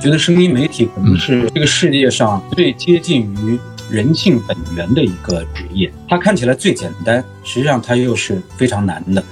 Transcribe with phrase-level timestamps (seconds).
[0.00, 3.58] 觉得声音媒体可能是这个世界上最接近于
[3.90, 5.92] 人性本源的一个职业。
[6.08, 9.22] 它看起来最简单，实际上它又是非常难的。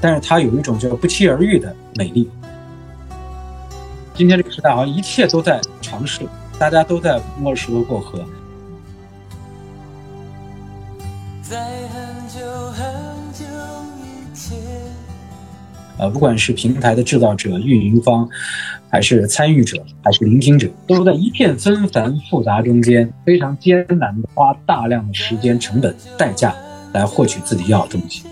[0.00, 2.30] 但是它有一种叫不期而遇的美丽。
[4.14, 6.22] 今天这个时代好像一切都在尝试，
[6.58, 8.24] 大家都在摸着石头过河。
[16.00, 18.26] 呃，不管是平台的制造者、运营方，
[18.88, 26.54] 还是参与者，还是聆听者，都在一片纷繁复杂中间，非常艰难的花大量的时间、成本、代价
[26.94, 28.22] 来获取自己要的东西。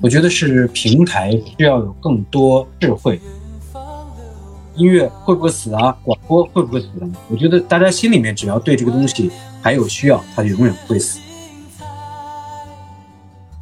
[0.00, 3.20] 我觉得是平台需要有更多智慧。
[4.74, 5.96] 音乐会不会死啊？
[6.02, 6.88] 广播会不会死？
[7.30, 9.30] 我觉得大家心里面只要对这个东西
[9.62, 11.20] 还有需要，它就永远不会死。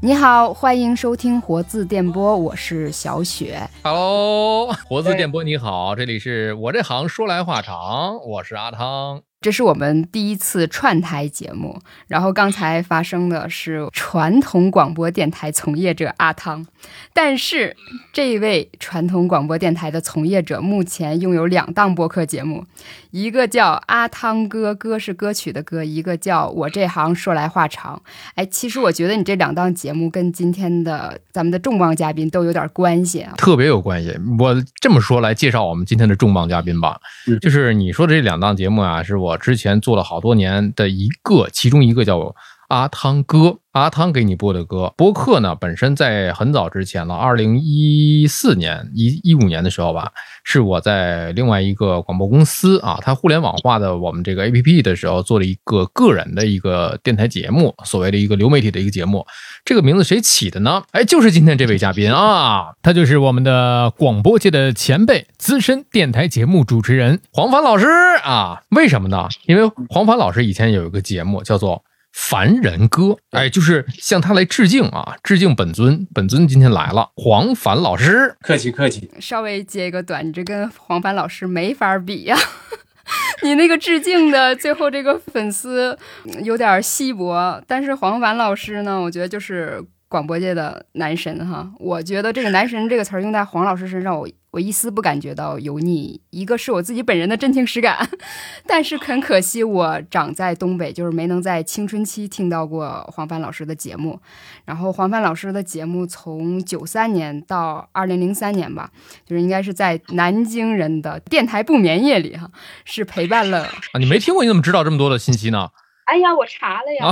[0.04, 3.70] 你好，欢迎收听活字电波，我是小雪。
[3.84, 9.22] Hello，活字电波你好，这里是我这行说来话长，我是阿汤。
[9.42, 16.64] 这是我们第一次串台节目，然后刚才发生的是传统广播电台从业者阿汤，
[17.12, 17.76] 但是
[18.12, 22.64] 这位传统广播电台的从业者目前拥有两档播客节目，
[23.10, 28.00] 一个叫阿汤歌，歌是歌曲的歌，一个叫我这行说来话长。
[28.36, 34.16] 哎，其实我觉得你这两档节目跟今天的咱们的重磅嘉宾都有点关系啊，特别有关系。
[34.38, 37.00] 我这么说来介绍我们今天的重磅嘉宾吧，
[37.40, 39.31] 就是你说的这两档节目啊，是我。
[39.32, 42.34] 我之前做了好多年的一个，其中一个叫
[42.72, 44.94] 阿汤哥，阿汤给你播的歌。
[44.96, 50.10] 播客呢，本身在很早之前了，二零一四年、一一五年的时候吧，
[50.42, 59.26] 是我在另外一个广播公司啊，它互联网化的我们这个 A P P 的时候，做了一个个人的一个电台节目，所谓的一个流媒体的一个节目。
[59.66, 60.82] 这个名字谁起的呢？
[60.92, 67.86] 哎，就是今天这位嘉宾啊，他就是我们的广播界的前辈，资深电台节目主持人黄凡老师
[68.24, 68.62] 啊。
[68.70, 69.28] 为什么呢？
[69.44, 71.84] 因为黄凡老师以前有一个节目叫做。
[72.12, 75.16] 凡人歌，哎，就是向他来致敬啊！
[75.22, 79.10] 致敬本尊，本尊今天来了，黄凡老师，客气客气。
[79.18, 82.36] 稍微接一个短，你这跟黄凡老师没法比呀！
[83.42, 85.98] 你那个致敬的最后这个粉丝
[86.44, 91.72] 有点稀薄，但是黄凡老师呢，我觉得就是广播界的男神哈。
[91.80, 94.28] 我觉得这个“男神”这个词儿用在黄老师身上，我。
[94.52, 98.06] 我一丝不感觉到油腻，一个是我自己本人的真情实感，
[98.68, 104.20] 但是很可惜，我长在东北，就是没能在青春期听到过黄帆老师的节目。
[104.66, 108.90] 然后黄帆老师的节目从九三年到二零零三年吧，
[109.24, 112.50] 就是应该是在南京人的电台不眠夜里哈，
[112.84, 113.98] 是陪伴了啊。
[113.98, 115.70] 你没听过，你怎么知道这么多的信息呢？
[116.12, 117.10] 哎呀，我查了呀，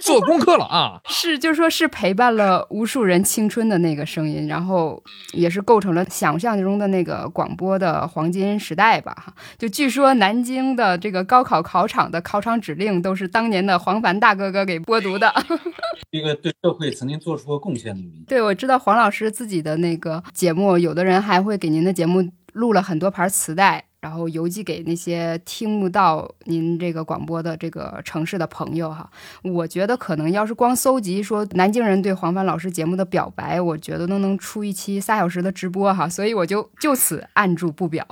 [0.00, 1.00] 做功课了啊！
[1.08, 5.00] 是，就说是陪伴了无数人青春的那个声音，然后
[5.32, 9.14] 也是构成了想象中的那个广播的黄金时代吧。
[9.24, 15.32] 哈，就据说南京的这个高考考场的考场指令都是当年的黄凡大哥哥给播读的，
[16.10, 18.24] 一个对社会曾经做出过贡献的人。
[18.26, 23.84] 对，我知道黄老师自己的那个节目，有的人还会给您的节目录了很多盘磁带。
[24.02, 29.08] 然后邮寄给那些听不到您这个广播的这个城市的朋友哈，
[29.44, 38.04] 我觉得可能要是光搜集说南京人对黄帆老师节目的表白，我觉得都能出一期仨小时的直播哈，所以我就就此按住不表。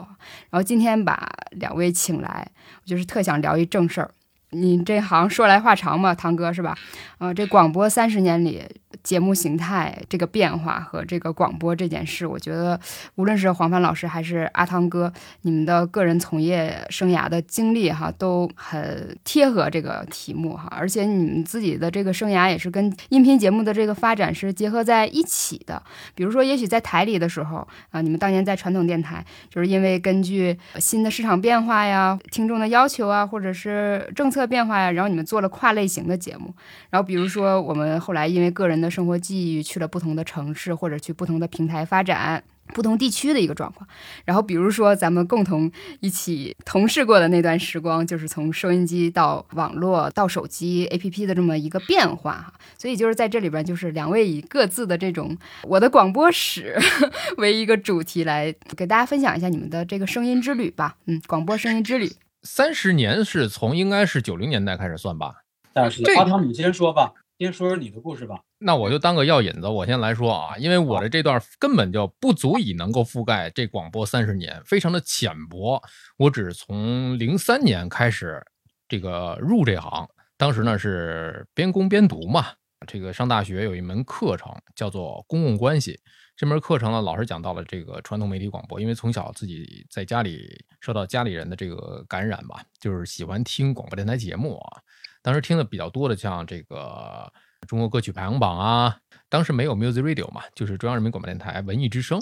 [0.49, 2.49] 然后今天把两位请来，
[2.85, 4.13] 我就是特想聊一正事儿。
[4.53, 6.77] 你这行说来话长嘛，堂哥是吧？
[7.21, 8.63] 啊，这广播三十年里
[9.03, 12.81] 节目形态这个变化和这个广播这件事，我觉得
[13.15, 20.67] 无论是黄帆老师还是阿汤哥，你们的个人从业生涯的经历哈，都很贴合这个题目哈。
[20.71, 25.83] 而且你们自己的这个生涯也是跟音频节目的这个发展是结合在一起的。
[26.15, 34.41] 比如说，也许在台里的时候啊，你们当年在传统电台，就是因为根据新的市场变化呀、听众的要求啊，或者是政策。
[34.51, 36.53] 变化呀，然后你们做了跨类型的节目，
[36.89, 42.41] 然后比如说我们后来因为个人的生活际遇去了不同的城市，或者去不同的平台发展，
[42.73, 43.85] 不同地区的一个状况。
[44.25, 45.69] 然后比如说咱们共同
[45.99, 52.55] 一起同事过的那段时光，就是从收音机到网络到手机 APP 的这么一个变化哈。
[52.79, 56.79] 所以就是在这里边，就是两位以各自的这种我的广播史
[57.39, 60.95] 为一个主题来给大家分享一下你们的这个声音之旅吧。
[61.07, 62.13] 嗯，广播声音之旅。
[62.45, 68.41] 三十年是从应该是九零年代开始算吧，但是阿汤你先说吧，先说说你的故事吧。
[68.59, 75.83] 那我就当个药引子，我先来说啊，因为我的这段根本就不足以能够覆盖这广播三十年，非常的浅薄。
[76.19, 78.45] 我只是从零三年开始
[78.87, 80.07] 这个入这行，
[80.37, 82.49] 当时呢是边工边读嘛，
[82.87, 85.99] 这个上大学有一门课程叫做公共关系。
[86.37, 94.81] 这门课程呢，老师讲到了这个传统媒体广播，因为从小自己在家里受到家里人的这个感染吧，就是喜欢听广播电台节目啊。
[95.23, 97.33] 当时听的比较多的，像这个
[97.67, 98.97] 中国歌曲排行榜啊，
[99.29, 102.19] 当时没有 Music Radio 嘛，就是中央人民广播电台文艺之声，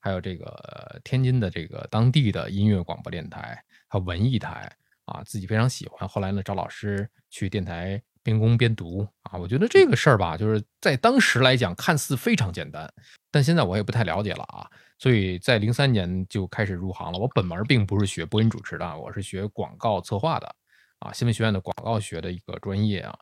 [0.00, 4.70] 还有这个天津的这个当地的音乐广播电台，还有文艺台
[5.04, 6.08] 啊，自己非常喜欢。
[6.08, 8.02] 后来呢，找老师去电台。
[8.20, 12.92] 边工边读啊，我觉得这个事儿吧，就是在当时来讲看似非常简单，
[13.30, 14.68] 但现在我也不太了解了啊。
[14.98, 17.18] 所以在零三年就开始入行了。
[17.18, 20.54] 我本门并不是学播音主持的，我是学广告策划的
[20.98, 23.18] 啊，新闻学院的广告学的一个专业啊。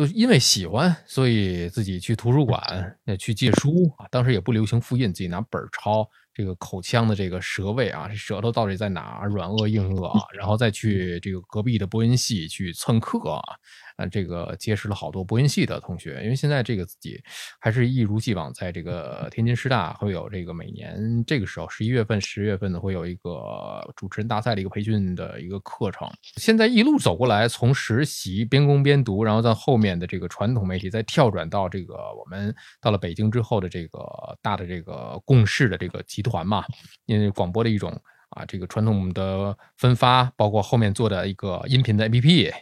[0.00, 4.06] 就因为喜欢，所以自己去图书馆那去借书啊。
[4.10, 6.08] 当时也不流行复印，自己拿本抄。
[6.32, 9.24] 这个口腔的这个舌位啊，舌头到底在哪？
[9.26, 10.24] 软腭硬腭啊？
[10.32, 13.42] 然后再去这个隔壁的播音系去蹭课啊，
[13.96, 16.20] 啊，这个结识了好多播音系的同学。
[16.22, 17.20] 因为现在这个自己
[17.60, 26.08] 还是一如既往，在这个天津师大会有这个每年这个时候十一月份、十月份呢会有一个主持人大赛的一个培训的一个课程。
[26.36, 34.00] 现在一路走过来，从实习边工边读，然后在后面的这个传统媒体再跳转到这个我们到了北京之后的这个
[34.42, 36.00] 大的这个共事的这个。
[36.10, 36.64] 集团嘛，
[37.06, 37.92] 因为广播的一种
[38.30, 42.52] 啊，这个传统的分发，包括后面做的一个音频的 APP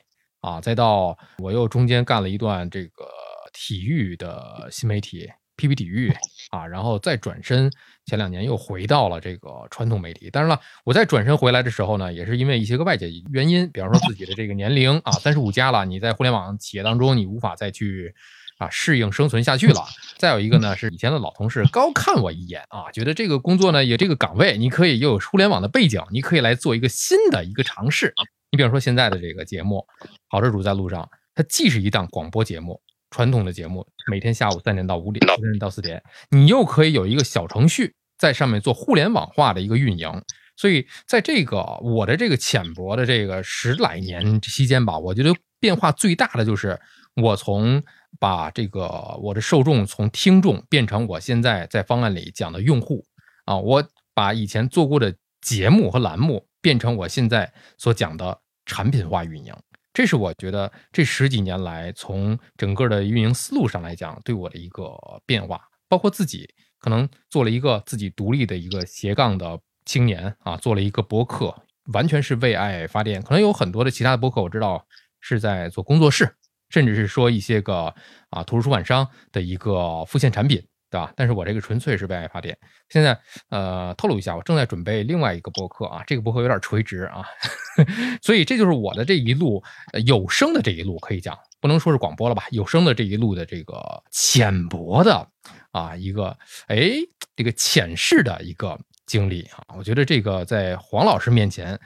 [0.40, 3.08] 啊，再到我又中间干了一段这个
[3.52, 6.10] 体育的新媒体 PP 体育
[6.50, 7.70] 啊，然后再转身，
[8.06, 10.30] 前两年又回到了这个传统媒体。
[10.30, 18.14] 当然了，我在转身回来的时候呢，也是因为一些个外界原因，比方说自己的这个年龄啊，三十五加了，你在互联网企业当中，你无法再去。
[18.58, 19.84] 啊，适应生存下去了。
[20.16, 28.12] 再有一个呢，是以前的老同事高看我一眼啊，觉得这个工作呢，有这个岗位，你可以又有互联网的背景，你可以来做一个新的一个尝试。
[28.50, 29.86] 你比方说现在的这个节目
[30.26, 31.04] 《好车主在路上》，
[31.36, 40.10] 它既是一档广播节目，传统的节目，每天下午三点到五点，三点到四点，你又可以有一个小程序在上面做互联网化的一个运营。
[40.56, 46.80] 所以在这个我的这个浅薄的这个十来年期间吧，我觉得变化最大的就是
[47.16, 47.82] 我从。
[48.18, 48.88] 把这个
[49.20, 53.04] 我的受众从听众变成我现在在方案里讲的用户
[53.44, 59.54] 啊，我把以前做过的节目和栏目变成我现在所讲的产品化运营，
[59.98, 64.96] 这是我觉得这十几年来从整个的运营思路上来讲对我的一个
[65.26, 66.48] 变化，包括自己
[66.78, 71.52] 可能做了一个自己独立的一个斜杠的青年啊，做了一个博客，
[71.92, 73.20] 完全是为爱发电。
[73.22, 74.86] 可能有很多的其他的博客我知道
[75.18, 76.36] 是在做工作室。
[76.70, 77.92] 甚至是说一些个
[78.30, 81.12] 啊，图书出版商的一个副线产品，对吧？
[81.16, 82.56] 但是我这个纯粹是为爱发电。
[82.88, 83.18] 现在
[83.50, 87.24] 呃，透露一下，我正在准备另外一个博客啊，这个博客有点垂直啊，
[88.22, 89.62] 所以这就是我的这一路
[90.06, 92.44] 有声的这一路，可以讲不能说是广播了吧？
[92.50, 95.28] 有声的这一路的这个浅薄的
[95.72, 96.36] 啊一个
[96.66, 96.92] 哎
[97.36, 101.78] 这个浅试的一个经历啊，我觉得这个在黄老师面前。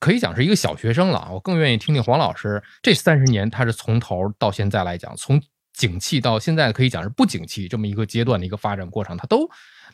[0.00, 5.40] 可以讲是一个小学生了，我更愿意听听黄老师这三十年，他是从头到现在来讲，从
[5.74, 9.46] 景气到现在可以讲是不景气这么一个阶段的一个发展过程，他都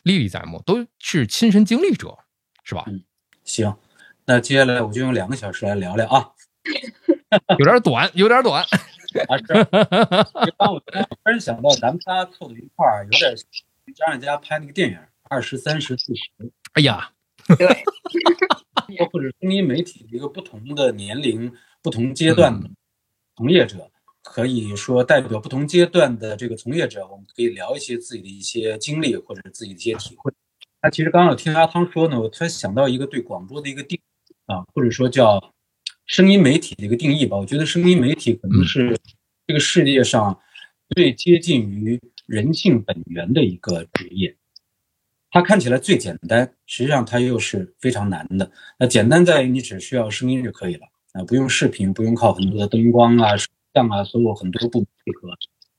[0.03, 2.17] 历历在目，都是亲身经历者，
[2.63, 2.85] 是吧？
[2.87, 3.03] 嗯，
[3.43, 3.75] 行，
[4.25, 6.31] 那接下来我就用两个小时来聊聊啊，
[7.59, 8.63] 有点短，有点短。
[9.27, 9.45] 啊是，
[10.57, 10.91] 刚我突
[11.25, 13.35] 然想到，咱们仨凑到一块儿，有点
[13.93, 16.21] 张艾嘉拍那个电影《二十三十四十》。
[16.73, 17.11] 哎呀。
[17.57, 17.67] 对，
[19.11, 21.51] 或者声音媒体的一个不同的年龄、
[21.81, 22.69] 不同阶段的
[23.35, 23.90] 从业者，
[24.31, 30.31] 可以说代表不同阶段的这个从业者，我们可以聊一些自己的一些经历或者自己的一些体会。
[30.81, 33.99] 那其实刚刚我听阿汤说呢，我突然想到一个对广播的一个定
[34.45, 35.53] 啊，或者说叫
[36.05, 37.35] 声音媒体的一个定义吧。
[37.35, 38.97] 我觉得声音媒体可能是
[39.45, 40.39] 这个世界上
[40.95, 44.33] 最接近于人性本源的一个职业。
[45.29, 48.49] 它看起来最简单，实际上它又是非常难的。
[48.79, 55.29] 那简单在于你只需要声音就可以了啊，不用视频，不用靠很多的灯光啊、摄像啊，所有很多部门配合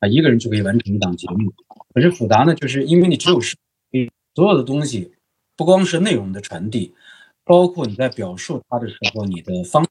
[0.00, 1.52] 啊，一个人就可以完成一档节目。
[1.94, 3.56] 可是复杂呢，就是因为你只有视
[3.90, 5.12] 频，所有的东西
[5.56, 6.94] 不光是内容的传递，
[7.44, 9.86] 包括你在表述它的时候，你的方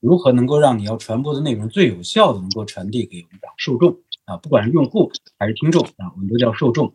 [0.00, 6.94] 如何能够让你要传播的内容最有效的能够传递给我们的受众啊，不管是用户还是听众啊，我们都叫受众。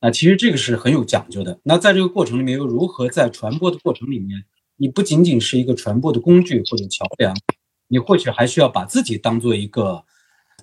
[0.00, 1.58] 啊，其实这个是很有讲究的。
[1.64, 4.44] 那在这个过程里面，又如何在传播的过程里面，
[4.76, 7.36] 你不仅仅是一个传播的工具或者桥梁，
[7.88, 10.04] 你或许还需要把自己当做一个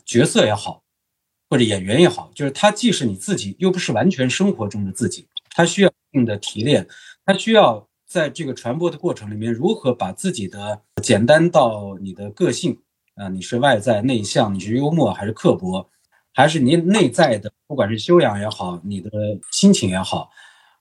[0.05, 0.83] 角色也好，
[1.49, 6.87] 或者演员也好，就是他既是你自己，又不是完全生活中的自己，他需要一定的提炼，
[7.25, 12.79] 他需要在这个传播的过程里面，如何把自己的简单到你的个性
[13.15, 15.89] 啊，你是外在内向，你是幽默还是刻薄？
[16.33, 19.09] 还是你内在的，不管是修养也好，你的
[19.51, 20.29] 心情也好，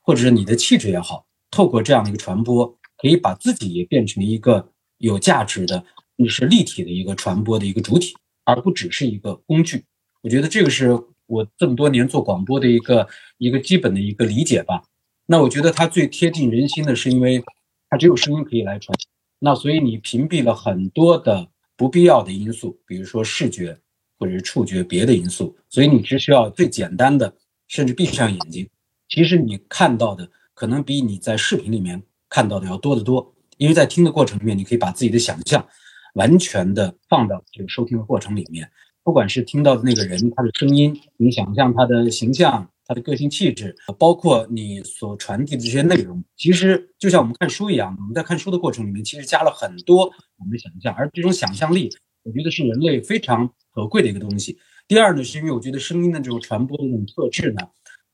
[0.02, 2.66] 或者是你的气质也好，透过这样的一个传播，
[2.98, 5.84] 可以把自己也变成一个有价值的，
[6.16, 9.84] 你是立体的一个传播的一个主体，而不只是一个工具。
[10.22, 10.90] 我觉得这个是
[11.26, 14.82] 我这么多年做广播的一个一个基本的一个理解吧。
[15.26, 17.42] 那我觉得它最贴近人心的是，因为
[17.88, 18.96] 它只有声音可以来传，
[19.38, 23.76] 那所以你屏蔽了很多的不必要的因素，比如说视觉
[24.18, 27.34] 或者是触觉别的因素，所以你只需要最简单的，
[27.66, 28.68] 甚至闭上眼睛，
[29.08, 35.66] 其实你看到的可能比你在视频里面看到的要多得多，因为在听的过程里面，你可以把自己的想象
[36.14, 38.68] 完全的放到这个收听的过程里面，
[39.04, 42.68] 不管是听到的那个人他的声音，你想象他的形象。
[42.86, 47.96] 他的个性气质，包括你所传递的这些内容，其实就像我们看书一样。
[47.98, 50.04] 我们在看书的过程里面，其实加了很多
[50.36, 51.88] 我们的想象，而这种想象力，
[52.24, 54.58] 我觉得是人类非常可贵的一个东西。
[54.86, 57.66] 第二呢，是因为我觉得声音的这种传播的这种特质呢，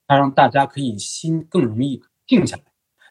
[0.07, 2.62] 它让大家可以心更容易静下来，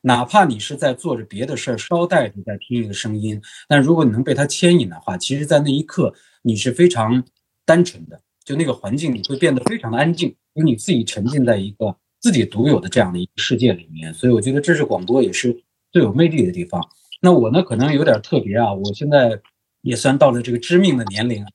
[0.04, 7.24] 哪怕你是在做着别的事儿，捎带着在听一个声音，但如果你能被它牵引的话，其实在那一刻你是非常
[7.66, 8.22] 单纯的。
[8.46, 16.82] 就那个环境，你会变得非常的安静，因为你自己沉浸在一个自己独有的这样的一个世界里面，所以我觉得这是广播也是最有魅力的地方。
[17.22, 19.40] 那我呢，可能有点特别啊，我现在
[19.82, 21.46] 也算到了这个知命的年龄。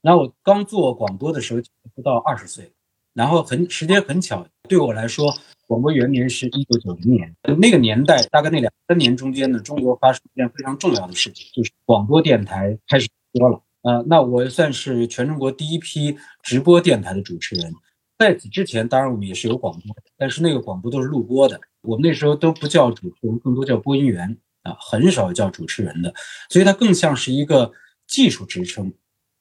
[0.00, 1.60] 那我刚做广播的时候
[1.94, 2.72] 不到二十岁，
[3.14, 5.32] 然后很时间很巧，对我来说，
[5.66, 13.60] 广播元年是一九九零年，那个年代大概那两三年中间呢，中国发生一件非常重要的事情，就是广播电台开始播了。
[13.82, 17.72] 呃，那我算是全中国第一批直播电台的主持人。
[18.18, 21.58] 在此之前，当然我们也是有广播，但是那个广播都是录播的。
[21.80, 26.12] 我们那时候都不叫主持人，更多叫播音员啊，很少叫主持人的，
[26.50, 27.72] 所以它更像是一个
[28.06, 28.92] 技术职称。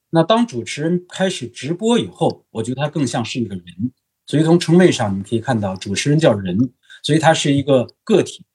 [0.10, 3.66] 那当主持人开始直播以后，我觉得他更像是一个人。
[4.26, 6.58] 所以从称谓上，你可以看到主持人叫人，
[7.02, 8.46] 所以他是一个个体。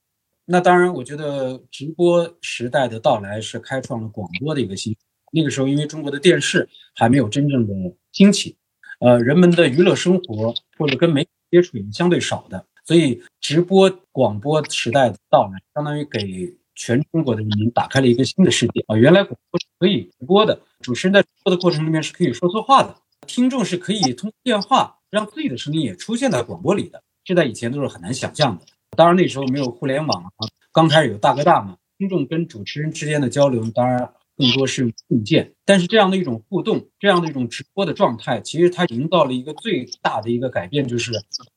[0.44, 4.96] 那当然，我觉得直播时代的到来是开创了广播的一个新。
[5.32, 7.74] 那个时候，因为中国的电视还没有真正的
[8.12, 8.56] 兴起，
[9.00, 18.96] 呃，人们的娱乐生活或者跟媒体接触也是相对少的，所以直播广播时代的到来，相当于给全中国的人民打开了一个新的世界啊！
[18.96, 28.64] 原来广播可以直播的，主持人在直播的过程里面是可以说错话的，听众是可以通过电话让自己的声音也出现在广播里的，这在以前都是很难想象的。
[28.96, 34.10] 当然那时候没有互联网啊，刚开始有大哥大嘛，听众跟主持人之间的交流，当然。
[34.36, 41.12] 更多是物件，但是这样的一种互动，这样的一种直播的状态，其实它营造了一个最大的一个改变，就是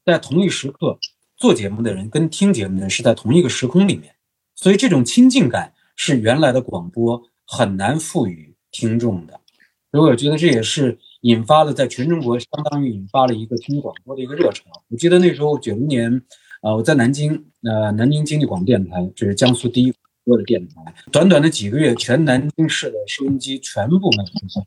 [0.05, 0.99] 在同一时刻
[1.37, 4.13] 做节目的人跟听节目的人是在同一个时空里面，
[4.53, 9.39] 所以这种亲近感是原来的广播很难赋予听众的。
[9.91, 14.65] 所以我觉得这也是引发了在全中国相当于引发了一个听广播的一个热潮。
[14.89, 16.21] 我记得那时候九零年，
[16.61, 19.93] 呃，我在南京，呃，南京经济广播电台，这是江苏第一。
[20.27, 24.61] 播的电台，短短的几个月，全南京市的收音机全部卖空销。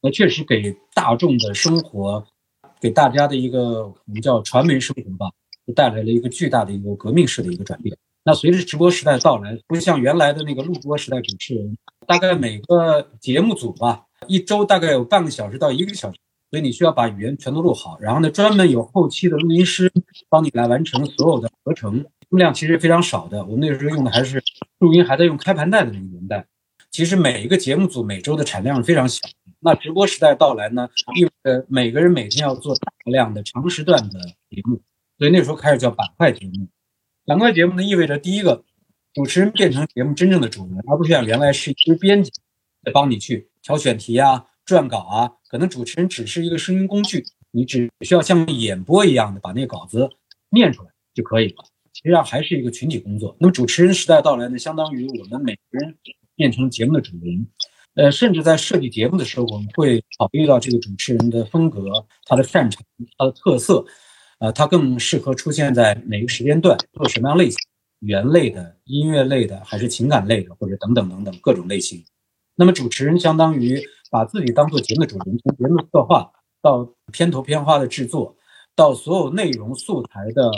[0.00, 2.24] 那确实给大众的生活，
[2.80, 5.26] 给大家的一个我们叫传媒生活吧，
[5.74, 7.98] 带来了一个巨大的一个革命式的一个转变。
[8.22, 16.18] 那随着直播时代到来，不像原来的那个录播时代，主持人大概每个节目组吧，一周大概有半个小时到一个小时，
[16.50, 19.92] 所以你需要把语言全都录好，然后呢，专门有后期的录音师
[20.28, 22.04] 帮你来完成所有的合成。
[22.28, 24.42] 数量其实非常少的，我们那时候用的还是
[24.78, 26.44] 录音，还在用开盘带的那个年代。
[26.90, 29.20] 其实每一个节目组每周的产量是非常小。
[29.60, 34.18] 那直播时代到来呢，意味着每个人每天要做大量的长时段的
[34.50, 34.80] 节目，
[35.18, 36.68] 所以那时候开始叫板块节目。
[37.24, 38.64] 板块节目呢，意味着第一个，
[39.16, 42.30] 主持人变成节目真正的主人，而不是像原来是一支编辑
[42.84, 50.06] 在帮你去挑选题啊、撰稿啊，可能主持人只是一个声音工具，你只需要像演播一样的把那个稿子
[50.50, 51.64] 念出来就可以了。
[51.94, 53.34] 实际上还是一个群体工作。
[53.40, 55.96] 那么主持人时代到来呢，相当于我们每个人
[56.34, 57.46] 变成节目的主人。
[57.94, 61.88] 呃，甚至在设计节目的时候，我们会考虑到这个主持人的风格、
[62.26, 62.82] 他的擅长、
[63.16, 63.82] 他的特色，
[64.40, 67.56] 呃，他更适合出现在哪个时间段，做什么样类型，
[68.06, 72.04] 语言类的、音乐类的，还是情感类的，或者等等等等各种类型。
[72.54, 76.30] 那么主持人相当于把自己当做节目主人，从节目策划
[76.62, 78.36] 到片头片花的制作，
[78.76, 80.50] 到所有内容素材的。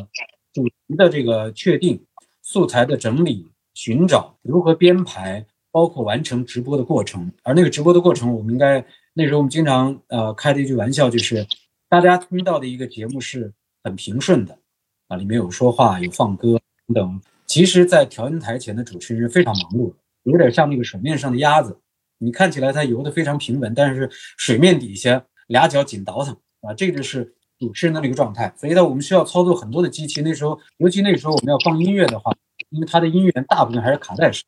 [0.55, 2.03] 主题的这个确定、
[2.43, 7.31] 素材的整理、寻找、如何编排，包括完成直播的过程。
[7.45, 11.47] 而那个直播的过程，我们应该那时候我们经常呃开的一句玩笑就是，
[11.89, 13.53] 大家听到的一个节目是
[13.85, 14.59] 很平顺的
[15.07, 17.21] 啊，里面有说话、有放歌等等。
[17.49, 21.81] 其实，在调音台前的主持人非常忙碌，有点像那个水面上的鸭子，
[22.19, 30.21] 你看起来它游得非常平稳，但是水面底下俩脚紧倒腾啊，这就是主持人的那个状态，所以呢，我们需要操作很多的机器。
[30.21, 32.37] 那时候，尤其那时候我们要放音乐的话，
[32.69, 34.45] 因为它的音源大部分还是卡带式，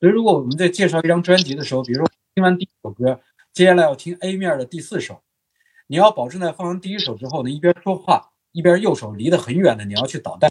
[0.00, 3.20] 所以如果我们在介绍一张专辑的时候，比如说听完第一首歌，
[3.52, 5.22] 接下来要听 A 面的第四首，
[5.86, 10.50] 你要保证在放完第一首之后呢，一边说话一边右手离得很远的，你要去导带，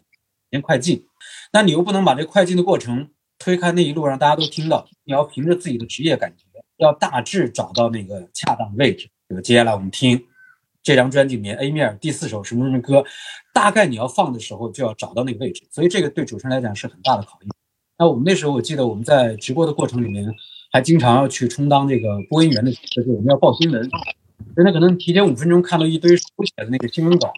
[0.49, 1.05] 连快进，
[1.51, 6.43] 那你又不能把这快进的过程推开那一路让大家都听到，你要凭着自己的职业感觉，
[6.77, 9.07] 要大致找到那个恰当的位置。
[9.27, 10.25] 比如接下来我们听。
[10.81, 13.03] 这张专辑里面 A 面第四首什么什么歌，
[13.53, 17.51] 大概你要放的时候就要找到那个位置，所以这个对主持人来讲是很大的考验。
[17.97, 20.25] 那我们那时候我记得我们在直播的过程里面，
[20.71, 23.81] 还经常要去充当这个播音员的角色，就我们要报新闻，
[24.55, 27.33] 人家可能提前五分钟看到一堆手写的那个新闻稿，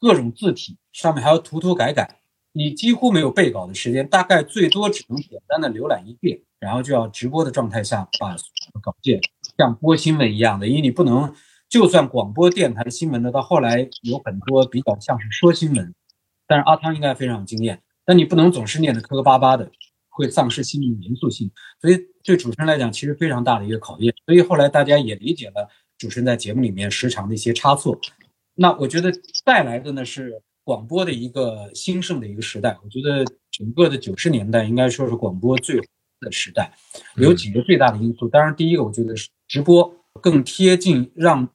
[0.00, 2.20] 各种字体上面还要涂涂改改，
[2.56, 8.34] 你几乎没有背稿的时间，大概最多只能简单的浏览一遍，然后就要直播的状态下把
[8.80, 9.20] 稿件
[9.58, 11.34] 像播新闻一样的，因为你不能。
[11.68, 15.92] 就算广播电台的新闻呢，到后来有很多比较像是说新闻，
[16.46, 17.82] 但是阿汤应该非常有经验。
[18.04, 19.68] 但你不能总是念的磕磕巴巴的，
[20.08, 21.50] 会丧失新闻严肃性。
[21.80, 24.14] 所以对主持人来讲，其实非常大的一个考验。
[24.24, 27.98] 所以后来大家也理解了主持人在节目里面时常的一些差错。
[28.54, 29.12] 那我觉得
[29.44, 32.76] 带来的呢是广播的一个兴盛的一个时代。
[32.82, 35.80] 我觉得整个的九十年代应该说是广播最
[36.18, 36.72] 的时代，
[37.14, 38.28] 有几个最大的因素。
[38.28, 41.48] 当然，第一个我觉得是直播更贴近让。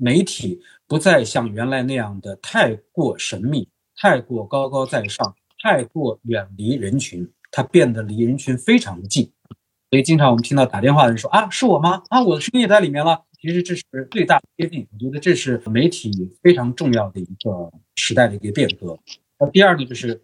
[0.00, 9.32] 媒体不再像原来那样的太过神秘、太过高高在上、太过远离人群，它变得离人群非常的近。
[9.90, 12.04] 所以经常我们听到打电话的人说：“啊，是我吗？
[12.10, 14.86] 啊，我的声音也在里面了。”其实这是最大的接近。
[14.92, 16.10] 我觉得这是媒体
[16.42, 18.98] 非常重要的一个时代的一个变革。
[19.38, 20.20] 那第二呢，就是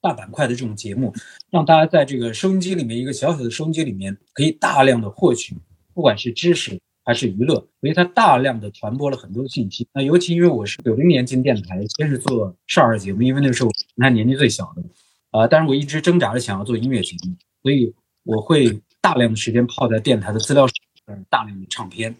[0.00, 1.12] 大板块的这种节目，
[1.50, 5.56] 让大家在这个收音机里面一个小小的收音机里面，可以大量的获取，
[5.94, 6.78] 不管是知识。
[7.04, 9.88] 还是娱乐，所以它大量的传播了很多信息。
[9.94, 14.82] 那尤其因为我是九零年进电台，先是做少儿节目，因为那时候我还年纪最小的，
[15.30, 17.90] 啊，但是我一直挣扎着想要做音乐节目，所以
[18.24, 20.74] 我会大量的时间泡在电台的资料室，
[21.30, 22.14] 大量的唱片。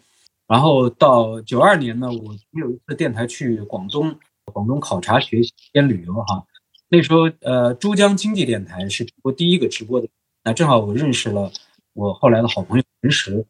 [0.48, 4.16] 然后到九二年呢，我有一次电台去广东，
[4.52, 6.44] 广东考察学习兼旅游哈，
[6.88, 10.08] 那时候呃珠江经济电台是我第一个直播的，
[10.42, 11.52] 那正好我认识了
[11.92, 13.46] 我后来的好朋友陈实。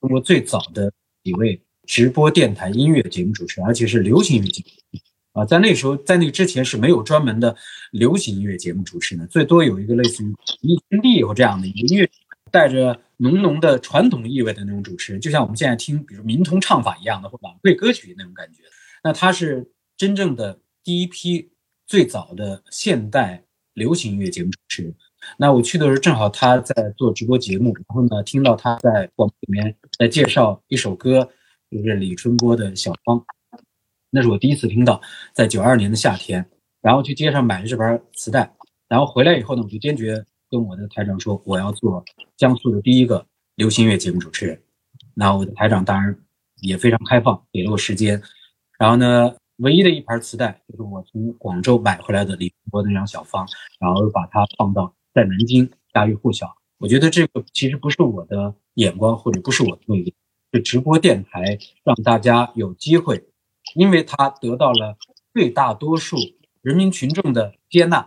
[0.00, 0.92] 中国最早的
[1.24, 7.56] 几位直播电台音乐节目主持人，而且是流行音乐节目啊，在那时候，在那之前是没有专门的
[7.90, 12.08] 流行音乐节目主持人，最多有一个类似于一天地有这样的一个音乐
[12.52, 18.62] 带着浓浓的传统意味的那种主持人，就像我们现在听比如民通唱法一样的或晚会歌曲那种感觉。
[19.04, 21.50] 那他是真正的第一批
[21.86, 24.94] 最早的现代流行音乐节目主持人。
[25.36, 31.28] 那我去的时候正好他在做直播节目，然后呢听到他在广播里面在介绍一首歌，
[31.70, 33.18] 就是李春波的《小芳》，
[34.10, 35.00] 那是我第一次听到，
[35.32, 36.48] 在九二年的夏天，
[36.80, 38.54] 然后去街上买了这盘磁带，
[38.88, 42.04] 然后回来以后呢，我就坚决跟我的台长说，我要做
[42.36, 44.60] 江苏的第一个流行乐节目主持人。
[45.14, 46.18] 那我的台长当然
[46.60, 48.22] 也非常开放，给了我时间，
[48.78, 49.34] 然后呢。
[49.58, 53.44] 唯一的一盘磁带就是我从广州买回来的李春波那张小芳，
[53.80, 56.56] 然后把它放到在南京家喻户晓。
[56.78, 60.14] 我觉得这个其实不是我的眼光，或者不是我的魅力，
[60.52, 63.26] 是直播电台让大家有机会，
[63.74, 64.96] 因为它得到了
[65.34, 66.16] 最大多数
[66.62, 68.06] 人民群众的接纳，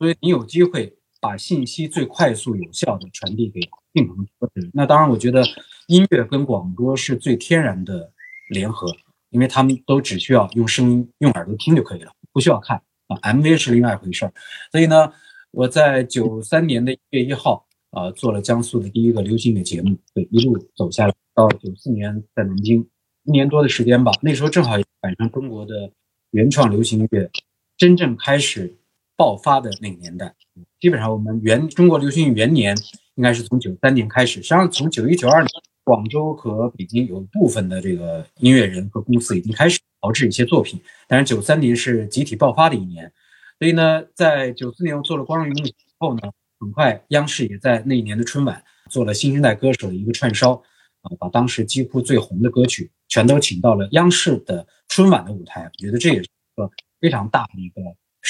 [0.00, 3.60] 所以你有机会把信息最快速有效的传递给
[3.92, 4.70] 病朋的人。
[4.72, 5.44] 那当然，我觉得
[5.86, 8.12] 音乐跟广播是最天然的
[8.50, 8.86] 联合。
[9.30, 13.16] 因为他们都只需要用声音、用耳朵听就可以了，不需要看啊。
[13.18, 14.32] MV 是另外一回事儿。
[14.72, 15.12] 所以呢，
[15.50, 22.88] 我在九三年的一月一号啊，做了江苏的第一个流行乐节目，对，一路走下来，到九四年在南京
[23.24, 24.10] 一年多的时间吧。
[24.22, 24.70] 那时候正好
[25.02, 25.92] 赶上中国的
[26.30, 27.30] 原创流行乐
[27.76, 28.78] 真正开始
[29.18, 30.34] 爆发的那个年代。
[30.80, 32.74] 基本上我们元中国流行乐元年
[33.16, 35.50] 应该是从九三年开始，实际上从九一九二年。
[35.84, 43.10] 广州和北京有部分的这个音乐人和公司已经开始炮制一些作品，但是九三年是集体爆发的一年，
[43.58, 46.20] 所以呢，在九四年我做了光荣荧幕后呢，
[46.60, 50.62] 很快央视也在那一年的春晚做了新生代歌手的一个串烧，
[51.00, 57.80] 啊，把当时几乎最红的歌曲全都请到了央视的春晚的舞台，我觉得这也是一个非常大的一个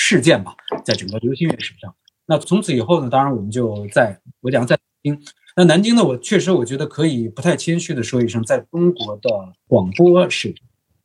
[0.00, 1.92] 事件吧，在整个流行乐史上。
[2.24, 5.26] 那从此以后呢，当然我们就在我讲在南京。
[5.56, 6.04] 那南京呢？
[6.04, 9.28] 我确实，我觉得可以不太谦虚的说一声，在中国的
[9.66, 10.54] 广播史，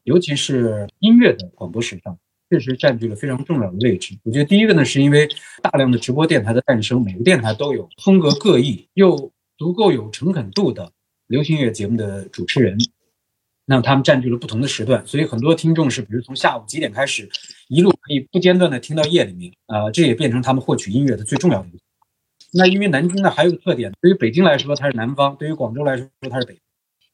[0.04, 2.16] 尤其是音乐的广播史上，
[2.52, 4.16] 确实占据了非常重要的位置。
[4.24, 5.28] 我觉得第一个呢，是因为
[5.64, 10.92] 大量的直播电台的诞生，每个电台都有风格各异又足够有诚恳度的
[11.26, 12.78] 流行乐节目的主持人。
[13.66, 17.30] 那他们占据了不同的时段，所以很多听众是，比如从下午几点开始，
[17.70, 21.78] 一路可以不间断的听到夜里面，呃，这也变成他们获取音乐的最重要的一个。
[22.52, 26.60] 那因为南京呢还有个特点，对于北京来说它是南方，对于广州来说它是北，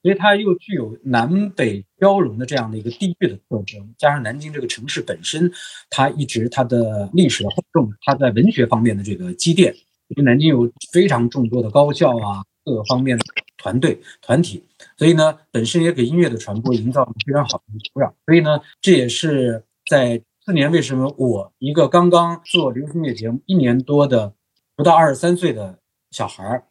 [0.01, 3.93] 所以它又具有南北交融的这样的一个地域的特征。
[3.97, 5.51] 加上南京这个城市本身，
[5.89, 9.71] 它一直它的历史的厚重，它在文学方面的这个积淀，
[10.07, 13.23] 因为南京有非常众多的高校啊，各个方面的
[13.59, 14.65] 团队团体，
[14.97, 18.11] 所以呢，本身也给音乐的传播营造了非常好的土壤。
[18.25, 24.33] 所以呢，这也是在四年为什么我一个刚刚做流行音乐节目一年多的。
[24.75, 25.77] 不到二十三岁的
[26.09, 26.63] 小孩，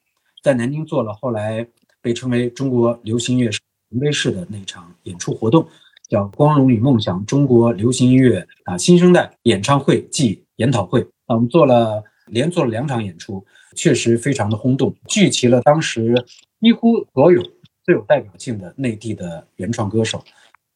[0.43, 1.69] 在南京做了后来
[2.01, 3.51] 被称为中国流行音乐
[3.91, 5.69] 门碑式的那场演出活动，
[6.09, 13.45] 叫《光荣与梦想：中国流行音乐啊新生代演唱会暨研讨会》啊，我们做了连做了两场演出，
[13.77, 16.15] 确实非常的轰动，聚齐了当时
[16.61, 17.43] 几乎所有
[17.85, 20.23] 最有代表性的内地的原创歌手。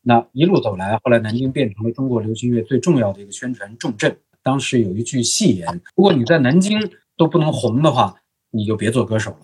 [0.02, 4.16] 那一路走来，后来南京变成了中国流行乐最重要的一个宣传重镇。
[4.42, 6.78] 当时有一句戏言：如果你在南京，
[7.16, 8.16] 都不能红的话，
[8.50, 9.38] 你就别做歌手了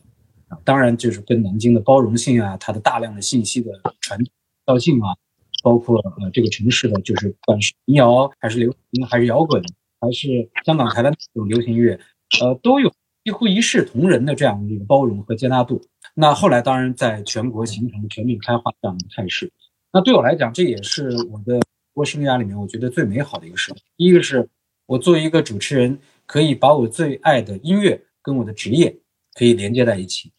[0.48, 0.58] 啊！
[0.64, 3.70] 当然，就是跟南京的包容性啊，它的大量的信息的
[4.00, 4.18] 传
[4.64, 5.14] 到性啊，
[5.62, 9.62] 包括呃这个城市的，就是不管是民谣还是流行还是摇滚，
[10.00, 12.00] 还是香港台湾这种流行乐，
[12.40, 15.80] 呃，都有几乎一视同仁的这样的一个包容和接纳度。
[16.20, 19.52] 那后来当然在全国形成全面开花这样的态势。
[19.92, 21.60] 那对我来讲，这也是我的
[21.94, 23.72] 播生涯里面我觉得最美好的一个事。
[23.96, 24.48] 第一个是
[24.86, 25.98] 我作为一个主持人。
[26.28, 28.94] 可以把我最爱的音乐跟我的职业
[29.32, 30.30] 可以连接在一起，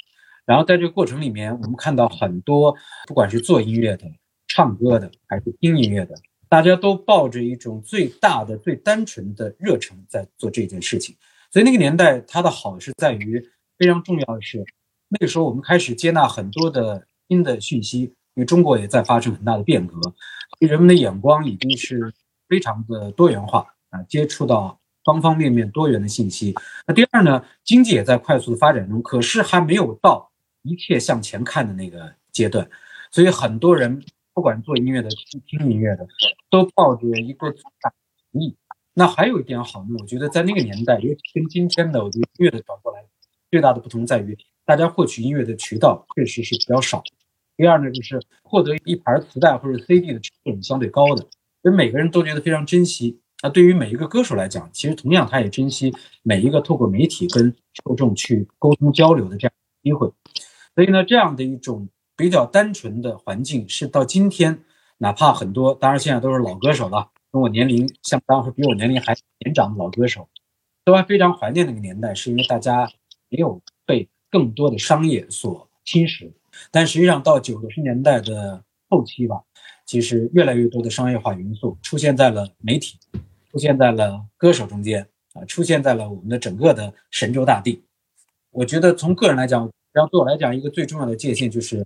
[0.46, 2.76] 然后在这个过程里面，我们看到很多，
[3.08, 4.06] 不管是做音乐的、
[4.48, 6.14] 唱歌的，还是听音乐的，
[6.48, 11.16] 大家都抱着一种最大的、最单纯的热忱在做这件事情。
[11.50, 13.44] 所以那个年代它的好是在于
[13.80, 14.64] 非常重要的是，
[15.10, 19.94] 那个时候我们开始接纳很多的新的讯息，因为中国也在发生很大的变革，
[20.60, 22.14] 人们的眼光已经是
[22.48, 24.80] 非常的多元化啊，接触到。
[25.06, 26.54] 方方面面多元的信息。
[26.86, 30.30] 那第二呢，经济也在快速的发展中，可是还没有到
[30.62, 32.70] 一切向前看的那个阶段。
[33.10, 35.10] 所以很多人，不管做音乐的、
[35.48, 36.06] 听音乐的，
[36.52, 37.50] 都抱着一个
[37.82, 37.92] 大
[38.34, 38.56] 意。
[38.94, 43.04] 那还有一点好呢，我觉得在那个年代，尤其跟今天的我觉得音乐的转过来，
[43.50, 44.38] 最大的不同在于，
[44.70, 47.02] 大家获取音乐的渠道确实是比较少。
[47.58, 51.26] 第二呢，就是获得一盘磁带或者 CD 的成本相对高的，
[51.64, 53.20] 所以每个人都觉得非常珍惜。
[53.42, 57.52] 那对于每一个歌手来讲，其实同样他也珍惜每一个透过媒体跟
[57.84, 60.08] 受众去沟通交流的这样机会。
[60.76, 64.64] 所以呢，这样的一种比较单纯的环境，是到今天，
[65.00, 70.30] 哪怕很多，当然现在都是老歌手了，跟我年龄相当或比我年龄还年长的老歌手，
[70.86, 72.88] 都还非常怀念那个年代，是因为大家
[73.30, 73.60] 没有
[74.30, 76.32] 更多的商业所侵蚀。
[76.72, 79.42] 但实际上到九十年代的后期吧，
[79.86, 82.98] 其实越来越多的商业化元素出现在了媒体。
[83.52, 85.02] 出现在了歌手中间
[85.34, 87.82] 啊，出现在了我们的整个的神州大地。
[88.52, 91.84] 我觉得从个人来讲，然后对我来讲，一个最重要的界限就是，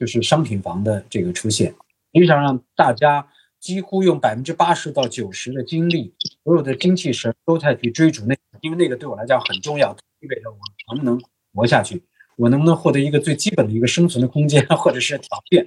[0.00, 1.70] 就是商品房的这个出现，
[2.12, 3.24] 实际上让大家
[3.60, 11.20] 几乎用百分之八十到九十的精力，所有的精气神都在去追逐那个，因为那个对我来讲很重要，意味着我能不能
[11.56, 12.04] 活下去，
[12.36, 15.66] 我能不能获得一个最基本的一个生存的空间 或者是条件，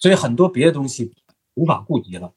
[0.00, 1.14] 所以很多别的东西
[1.54, 2.34] 无法顾及了。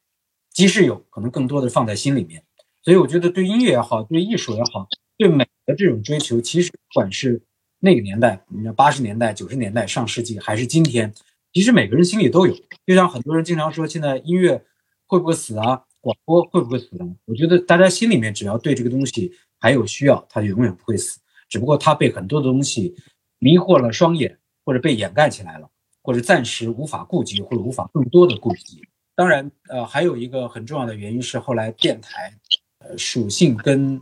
[0.52, 2.42] 即使有可能，更多的放在心里面，
[2.84, 7.42] 所以我觉得对音乐也好，对艺术也好，对美的这种追求，其实不管是
[7.80, 11.14] 那个年代，你看八十年代、九十年代、上世纪，还是今天，
[11.52, 12.56] 其实每个人心里都有。
[12.86, 14.64] 就像很多人经常说，现在音乐
[15.08, 15.84] 会不会死啊？
[16.00, 17.16] 广播会不会死呢？
[17.26, 21.20] 我觉得大家心里面只要对这个东西还有需要，它就永远不会死。
[21.50, 22.96] 只不过他被很多的东西
[23.40, 25.70] 迷惑了双眼，或者被掩盖起来了，
[26.02, 28.82] 或者暂时无法顾及，或者无法更多的顾及。
[29.16, 32.38] 当然，呃，还有一个很重要的原因是，后来电台，
[32.80, 34.00] 呃，属性跟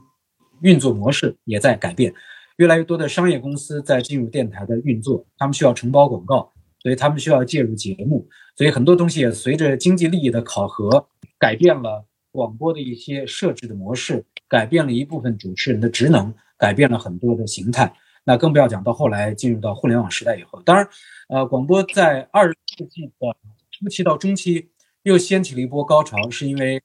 [0.61, 2.13] 运作模式也在改变，
[2.57, 8.27] 越来越多的商业公司在进入电台的运作，他们需要承包广告，所以他们需要介入节目，
[8.57, 17.93] 所以很多东西也随着经济利益的考核，改变了广播的一些设置的模式，改变了一部分主持人的职能，改变了很多的形态。
[18.23, 20.87] 那更不要讲到后来进入到互联网时代以后，当然，
[21.27, 23.35] 呃，广播在二十世纪的
[23.71, 24.69] 初期到中期。
[25.03, 26.81] 又掀起了一波高潮，是因为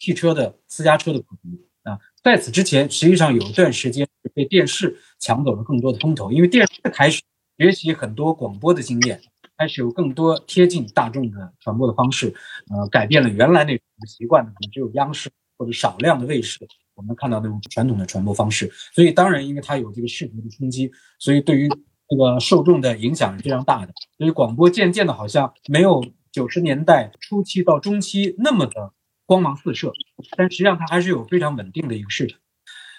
[0.00, 1.96] 汽车的私家车的普及啊。
[2.20, 7.22] 在此之前，实际上有一段时间被电视抢走了更多的风头，因为电视开始
[7.58, 9.20] 学习很多广播的经验，
[9.56, 12.34] 开始有更多贴近大众的传播的方式，
[12.70, 16.66] 呃，改变了原来那种习惯的，可能只有央视或者少量的卫视，
[17.00, 18.70] 我们看到那种传统的传播方式。
[18.94, 23.92] 所以，当然，因为它有这个视觉的冲击，所以对于这个受众的影响是非常大的。
[24.18, 26.02] 所以，广播渐渐的好像没有。
[26.32, 28.92] 九十年代初期到中期那么的
[29.26, 29.92] 光芒四射，
[30.36, 32.38] 但实际上它还是有非常稳定的一个市场。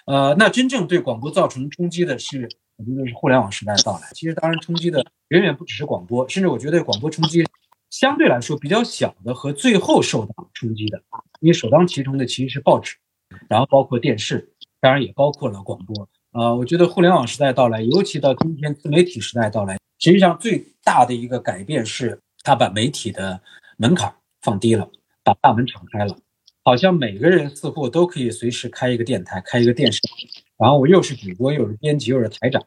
[0.04, 4.08] 呃，那真正对广播造成冲击的是，我觉得是互联网时代的到来。
[4.12, 7.42] 其实当然冲击的远远不只是广播，甚至我觉得广播冲击
[7.88, 11.02] 相对来说比较小的和最后受到冲击的，
[11.40, 12.96] 因为首当其冲的其实是报纸，
[13.48, 16.08] 然后包括电视，当然也包括了广播。
[16.32, 23.40] 呃，我觉得互联网时代到来，尤其到今天自媒体时代到来，实际上最大的一个改变是，它把媒体的
[23.76, 24.88] 门槛放低了，
[25.22, 26.16] 把大门敞开了。
[26.64, 30.00] 好像每个人似乎都可以随时开一个电台，开一个电视，
[30.56, 32.62] 然后我又是主播，又是编辑，又是台长。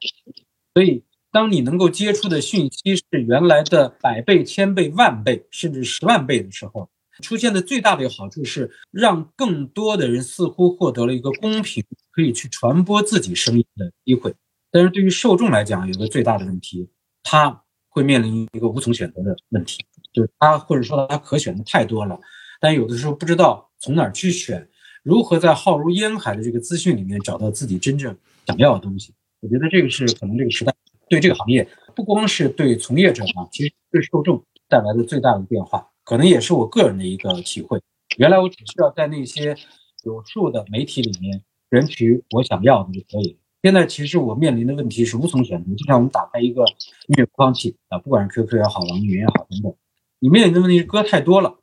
[0.74, 6.90] 所以，当你能够接触的讯息是原来的百倍、千倍、万倍，甚至十万倍的时候，
[7.22, 14.34] 出现的最大的一个好处是，让更多的人似乎获得了一个公平可以去传播自己声音的机会。
[14.72, 16.90] 但是对于受众来讲，有个最大的问题，
[17.24, 22.20] 他会面临一个无从选择的问题，就是他或者说他可选的太多了，
[22.60, 23.64] 但有的时候不知道。
[23.78, 24.68] 从哪儿去选？
[25.04, 29.14] 如何在浩如烟海的这个资讯里面找到自己真正想要的东西？
[29.42, 30.74] 我觉得这个是可能这个时代
[31.08, 37.82] 对这个行业，不光是对从业者啊，其实对受众带来的最大的变化，可能也是我个人的一个体会。
[38.18, 39.58] 原来我只需要在那些
[40.04, 43.38] 有数的媒体里面选取我想要的就可以。
[43.64, 45.74] 现在其实我面临的问题是无从选择。
[45.74, 46.64] 就像我们打开一个
[47.08, 49.76] 音乐播放器啊，不管是 QQ 也好，网易云也好等等，
[50.20, 51.58] 你面临的问题是歌太多了，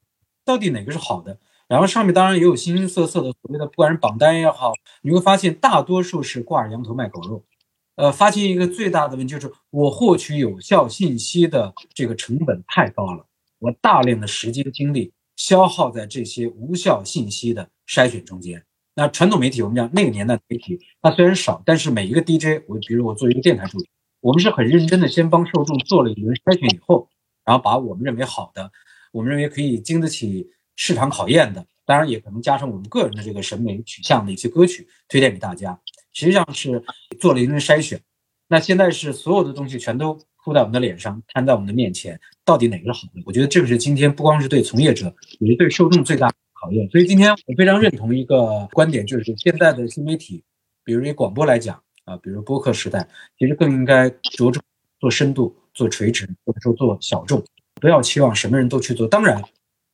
[0.45, 1.39] 到底哪个是好的？
[1.69, 7.45] 然后上面当然也有形形色色的所谓的，不管是榜单也好，你会发现大多数是挂着羊头卖狗肉。
[7.95, 13.25] 呃，发现一个最大的问题就是，我获取有效信息的这个成本太高了，
[13.63, 18.65] 我大量的时间精力消耗在这些无效信息的筛选中间。
[18.95, 23.89] 那传统媒体，我们讲那个年代媒体，它虽然少，但是每一个 DJ，我比如我做一个电台助理，
[24.21, 27.09] 我们是很认真的，先帮受众做了一轮筛选以后，
[27.45, 28.73] 然后把我们认为好的，
[29.13, 30.51] 我们认为可以经得起。
[30.75, 35.79] 市场考验的，当然也可能加上我们个人的这个审美取向的一些歌曲推荐给大家，
[36.15, 36.83] 实际上是
[37.21, 38.01] 做了一轮筛选。
[38.49, 43.23] 那现在是所有的东西全都扑在我们的脸上，摊在我们的面前，到底哪个是好的？
[43.25, 46.89] 我觉得这个是今天不光是对从业者，也是对受众最大的考验。
[46.91, 50.43] 所以今天我非常认同一个观点，就是现在的新媒体，
[50.85, 54.63] 比如以广播来讲啊，比如播客时代，其实更应该着重
[55.01, 57.43] 做深度、做垂直，或者说做小众，
[57.81, 59.07] 不要期望什么人都去做。
[59.09, 59.43] 当然，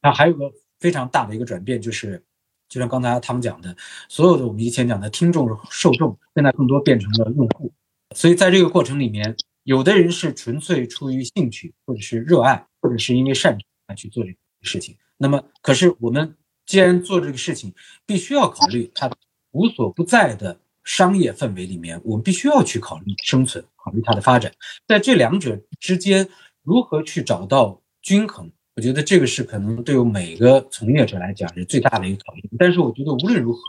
[0.03, 0.53] 那，还有个。
[0.81, 2.23] 非常大的一个转变，就是
[2.69, 3.77] 就像刚才他们讲的，
[4.09, 7.73] 所有的我们以前讲的听众、受众，现在更多变成了用户。
[8.15, 9.35] 所以在这个过程里面，
[9.69, 14.97] 有的人是纯粹出于兴趣，或者是热爱，或者是因为擅长来去做这个事情。
[15.19, 17.75] 那么，可是我们既然做这个事情，
[18.07, 19.11] 必须要考虑它
[19.51, 24.51] 无所不在的商业氛围里面，我们必须要去考虑生存，考虑它的发展，
[24.87, 26.27] 在这两者之间
[26.63, 28.51] 如何去找到均衡。
[28.75, 32.45] 我觉得这个是可能对于每个从业者来讲是最大的一个考验。
[32.59, 33.61] 但是我觉得无论如何，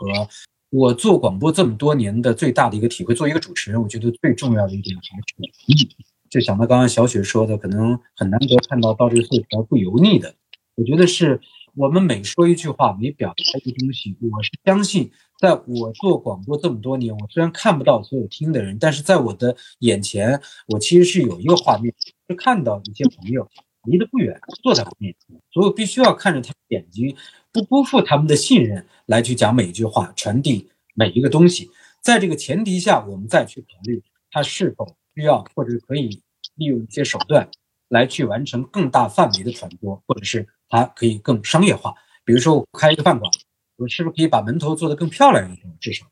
[0.70, 5.88] 我做广播这么多年的最大的一个体会，做一个主持人，我觉得最重要的一点还是
[6.28, 10.32] 就想到刚刚小雪说的，可能很难得看到到这个岁数不油腻的。
[10.76, 11.40] 我觉得是
[11.74, 21.92] 我们每说一句话，每表达一个东西，我是相信，在我做广播这么多年，我虽然看不到所有听的人，但是在我的眼前，我其实是有一个画面，
[22.28, 23.48] 是看到一些朋友。
[23.84, 27.16] 离得不远，坐在我面前，所以我必须要看着他眼睛，
[27.50, 31.70] 不辜负他们的信任，来去讲每一句话，传递每一个东西。
[32.02, 36.22] 在这个前提下，我们再去考虑他是否需要或者可以
[36.56, 37.48] 利用一些手段
[37.88, 41.94] 来去完成更大范围的传播，或者是它可以更商业化。
[42.24, 43.30] 比如说，我开一个饭馆，
[43.76, 45.76] 我是不是可以把门头做得更漂亮一点？
[45.80, 46.06] 至少，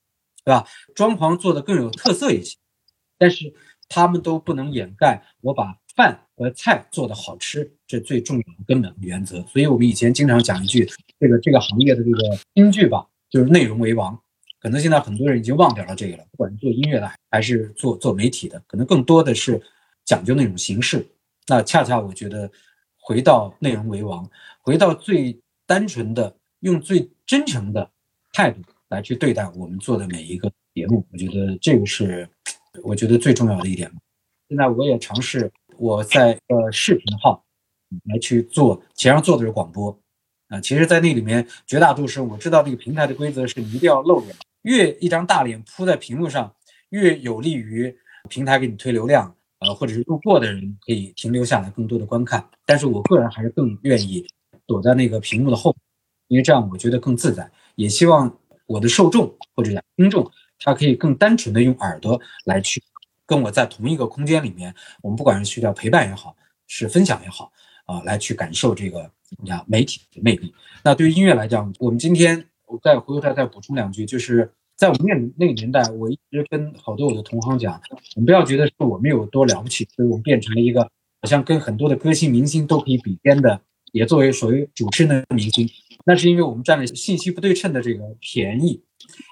[0.45, 0.67] 对吧？
[0.95, 2.57] 装潢做得更有特色一些。
[3.19, 3.53] 但是
[3.89, 5.79] 他们都不能掩盖我把。
[5.97, 9.43] 饭和菜做的好吃，这最重要的根本原则。
[9.49, 14.17] 所以我们以前经常讲一句，这个这个行业的这个金句吧，就是内容为王。
[14.61, 19.61] 可能现在很多人已经忘掉了这个了，不管是做音乐的还是做做媒体的，可能更多的是
[20.05, 21.05] 讲究那种形式。
[21.49, 22.51] 那恰恰我觉得，
[23.01, 24.29] 回到内容为王，
[24.61, 27.91] 回到最单纯的，用最真诚的
[28.33, 32.29] 态度来去对待我们做的每一个节目，我觉得这个是
[32.83, 33.91] 我觉得最重要的一点。
[34.49, 35.51] 现在我也尝试。
[35.79, 37.45] 我在呃视频号
[38.05, 39.97] 来去做，前上做的是广播
[40.49, 40.61] 啊。
[40.61, 46.53] 其实，在那里面，绝大多数我知道这个平台的规则是一定要露脸，越一张大脸铺在屏幕上，
[46.91, 47.97] 越有利于
[48.29, 52.45] 平台给你推流量，呃，或者是路过的人可以停留下来更多的观看。
[52.67, 54.27] 但是我个人还是更愿意
[54.67, 55.75] 躲在那个屏幕的后，
[56.27, 57.51] 因为这样我觉得更自在。
[57.77, 58.37] 也希望
[58.67, 62.83] 我的受众或者听众，他可以更单纯的用耳朵来去。
[63.29, 66.35] 跟我在同一个空间里面，我们不管是去叫陪伴也好，
[66.67, 67.53] 是分享也好，
[67.85, 69.09] 啊，来去感受这个
[69.45, 70.55] 呀媒体的魅力。
[70.83, 77.79] 那对于音乐来讲，我们今天我再回头再再补充两句，就是在我们那那个年代，我一直跟好多我的同行讲，
[78.17, 80.83] 我们不要觉得是我们有多了不起，所以我们变成了一个
[81.21, 83.61] 好像跟很多的歌星明星都可以比肩的，
[83.93, 85.69] 也作为所谓主持人的明星。
[86.07, 88.83] 那是因为我们占了信息不对称的这个便宜，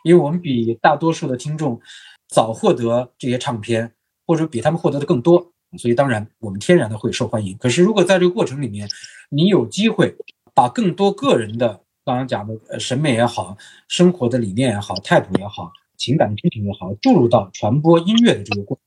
[0.05, 1.81] 因为我们比大多数的听众
[2.29, 3.93] 早获得这些唱片，
[4.27, 7.57] 或者比他们获得的更多，所以当然我们天然的会受欢迎。
[7.59, 8.89] 可是如果在这个过程里面，
[9.31, 10.17] 你有机会
[10.55, 13.57] 把更多个人的刚刚讲的呃审美也好、
[13.89, 18.83] 生活的理念也好、态度也好、情感的批评也好，注入到传播音乐的这个过程，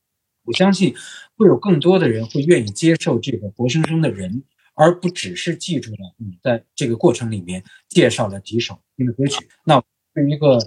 [0.45, 0.95] 我相信
[1.37, 4.43] 会有更多的人会愿意接受这个活生生的人。
[4.75, 10.57] 而不只是记住了你在这个过程里面介绍了几首新的歌曲，那对于一个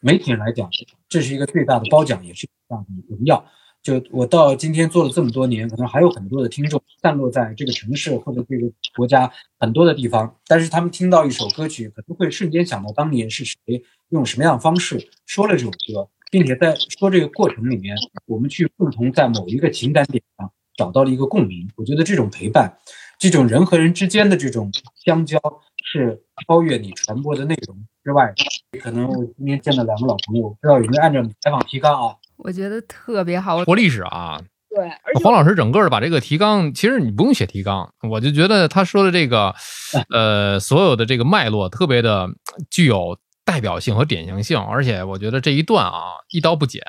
[0.00, 0.68] 媒体人来讲，
[1.12, 3.44] 这是一个最大的褒奖，也是最大的荣耀。
[3.82, 13.56] 就我到今天做了这么多年，可能还有很多的听众散落在这个城市或者这个国家很多的地方，但是他们听到一首歌曲，可能会瞬间想到当年是谁
[14.08, 17.94] 用什么样的方式说了这首歌，并且在说这个过程里面，
[18.24, 21.68] 我们去共同在某一个情感点上找到了一个共鸣。
[21.76, 22.78] 我觉得这种陪伴。
[23.18, 24.72] 这种人和人之间的这种
[25.04, 25.38] 相交，
[25.84, 28.32] 是超越你传播的内容之外。
[28.82, 32.14] 可能我今天见到两个老朋友，不知道有没有按照采访提纲啊？
[32.36, 34.40] 我觉得特别好，活历史啊。
[34.68, 34.88] 对，
[35.22, 39.54] 黄老师整个的把这个提纲，其实你不用写提纲，我就觉得他说的这个，
[40.12, 42.28] 呃，所有的这个脉络特别的
[42.70, 46.82] 具有代表性和典型性，而且我觉得这一段啊，一刀不剪，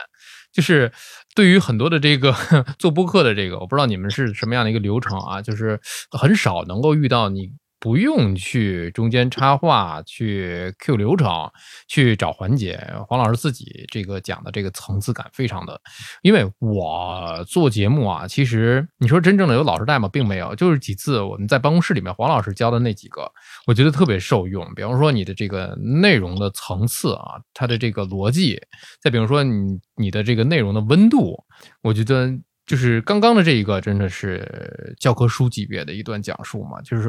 [0.52, 0.92] 就是。
[1.36, 2.32] 对于很多的这个
[2.78, 7.50] 做播客的这个，我不知道你们是什么样的一个流程啊，就是很少能够遇到你。
[7.84, 11.52] 不用去中间插话，去 Q 流程，
[11.90, 12.82] 去找环节。
[13.10, 15.78] 黄老师自己这个讲的这个层次感非常的，
[16.22, 20.08] 因为我做节目啊，其实你说真正的有老师带吗？
[20.08, 23.30] 并没有，就是几次我们在办公室里面，黄老师教的那几个，
[23.68, 24.66] 我觉得特别受用。
[24.76, 28.62] 比方说你的这个内容的层次啊，它的这个逻辑，
[29.02, 31.44] 再比如说你你的这个内容的温度，
[31.82, 32.32] 我觉得。
[32.66, 36.82] 就是刚刚的这一个，真的是教科书级别的一段讲述嘛？
[36.82, 37.08] 就是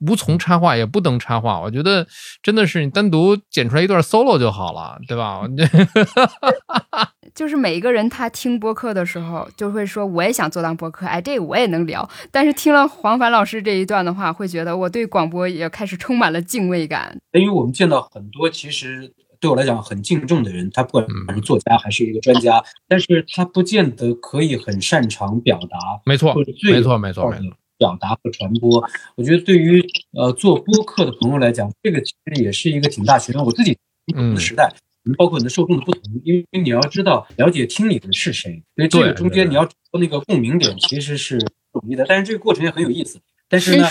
[0.00, 1.58] 无从插话，也不能插话。
[1.58, 2.06] 我觉得
[2.42, 5.40] 真的是你单独剪出来一段 solo 就好了，对吧？
[7.34, 12.06] 就是每一个人他听播客的时候，就会说我也想做当播客，哎，这个我也能聊。
[12.30, 17.18] 但是听了黄凡老师这一段的话，会觉得我对广播也开始充满了敬畏感。
[17.32, 19.14] 因为我们见到很多其实。
[19.40, 25.78] 对我来讲很敬重的人，他不管是作家还是一个专家，但是他不见得可以很擅长表达。
[26.04, 27.56] 没错，没错，没错，没错。
[27.78, 33.42] 表达和传播，我觉得对于呃做播客的朋友来讲，这个其实也是一个挺大学问。
[33.42, 33.74] 我自己
[34.04, 34.70] 不同的时代，
[35.16, 41.38] 包括你的受众的不同，因为你要知道了解听你的是谁，所以这个中间你要找那个共鸣点其实是
[41.72, 42.04] 不容易的。
[42.06, 43.18] 但是这个过程也很有意思。
[43.48, 43.86] 但是呢，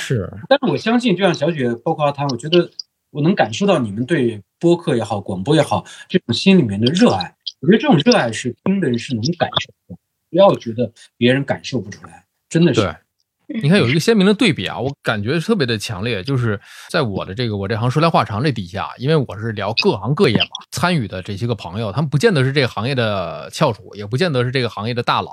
[0.47, 2.69] 但是我相信，就像小雪，包括阿汤，我觉得
[3.09, 4.39] 我能感受到你们对。
[4.59, 12.81] 播客也好，广播也好，这种心里面的热爱，我觉得这种热爱是听的人是能感受的，不要觉得别人感受不出来，真的是。
[12.81, 25.31] 对，你看有一个鲜明的对比啊，我感觉特别的强烈，就是在我的这个我这行说来话长这底下，因为我是聊各行各业嘛，参与的这些个朋友，他们不见得是这个行业的翘楚，也不见得是这个行业的大佬，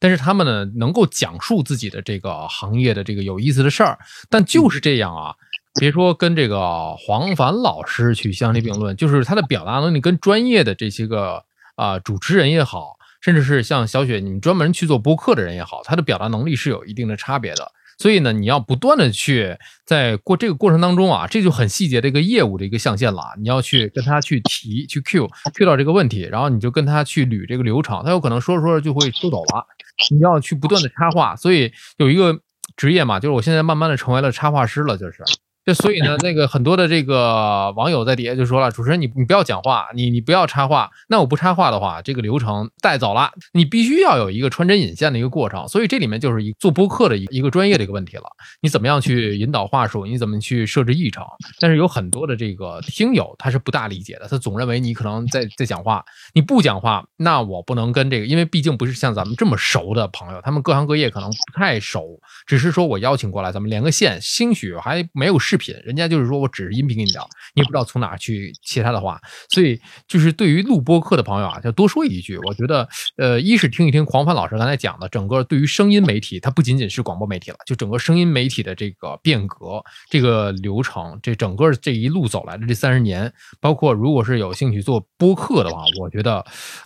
[0.00, 3.98] 但是他们呢，能够讲述自己的这个行业的这个有意思的事儿，
[4.30, 5.34] 但就是这样啊。
[5.78, 11.44] 别说跟这个黄凡老师去相提并论，就是他的表达能力跟专业的这些个
[11.76, 17.72] 啊主持人也好，甚至是像小雪你们专门去做播客的人也好，他的表达能力是有一定的差别的。
[18.00, 23.24] 所以呢，你要不断的去在过这个过程当中啊，这就很细节的一个业务的一个象限了。
[23.40, 29.66] 你要去跟他去提去 Q Q 到这个问题，然后你就跟他去捋这个流程，他有可能说着说着就会收走了。
[30.12, 32.38] 你要去不断的插话，所以有一个
[32.76, 35.24] 职业嘛，就是我现在慢慢的成为了插画师了，就是。
[35.68, 40.90] 就所以呢，那个很多的这个网友在底下就说了，主持人你你不要讲话，你你不要插话。
[41.08, 43.30] 那我不插话的话，这个流程带走了。
[43.52, 45.68] 你必须要有一个穿针引线的一个过程。
[45.68, 48.22] 所以这里面就是一做播客的一一个专业的一个问题了。
[48.62, 50.06] 你怎么样去引导话术？
[50.06, 51.22] 你怎么去设置议程？
[51.60, 56.02] 但是有很多的这个听友他是不大理解的，他总认为你可能在在讲话，
[56.32, 65.57] 你不讲话，那我不能跟这个，因为毕竟不是像咱们这么熟的朋友，他们各行各业可能不太熟，只是说我邀请过来，咱们连个线，兴许还没有视。
[65.58, 86.44] 品，人家就是说我只是音频给你聊，你也不知道从哪去切他的话，所以就是对于录播课的朋友啊，就多说一句，我觉得，呃，一是听一听黄帆老师刚才讲的，整个对于声音媒体，它不仅仅是广播媒体了，就整个声音媒体的这个变革，这个流程，这整个这一路走来的这三十年，包括如果是有兴趣做播客的话，我觉得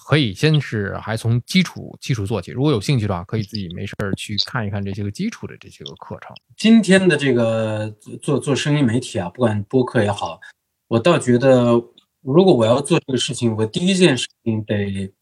[0.08, 6.34] 可以先是还从基础基础做起，如果有兴趣的话，可以自己没事儿去看一看这些个基础的这些个课程。
[6.56, 7.92] 今天的这个
[8.22, 8.52] 做做。
[8.62, 10.40] 声音媒体啊，不管播客也好，
[10.86, 11.72] 我倒觉得，
[12.20, 15.12] 如果我要做这个事情，我第一件事情得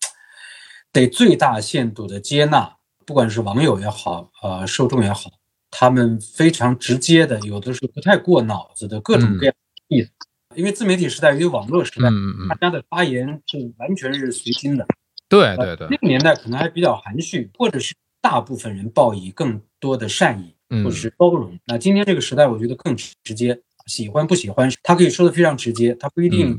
[0.93, 2.77] 得最大限度的接纳，
[3.07, 5.31] 不管是网友也好，呃，受众也好，
[5.71, 9.55] 他们非常直接的，有的时候不太过脑子的各种各样
[9.89, 10.11] 的意思。
[10.55, 12.11] 因为自媒体时代，因为网络时代，
[12.51, 14.87] 大家的发言是完全是随心的。
[15.31, 21.59] 对对对，那个年代可能还比较含蓄，或者是大部分人报以更多的善意，或者是包容。
[21.67, 26.59] 那今天这个时代，我觉得更直接，喜欢不喜欢，他可以说的非常直接，他不一定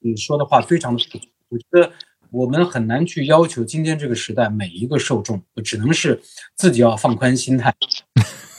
[0.00, 1.02] 你说的话非常的。
[1.48, 1.92] 我觉得
[2.30, 6.20] 我们很难去要求今天这个时代每一个受众，只能是
[6.56, 7.74] 自己要放宽心态。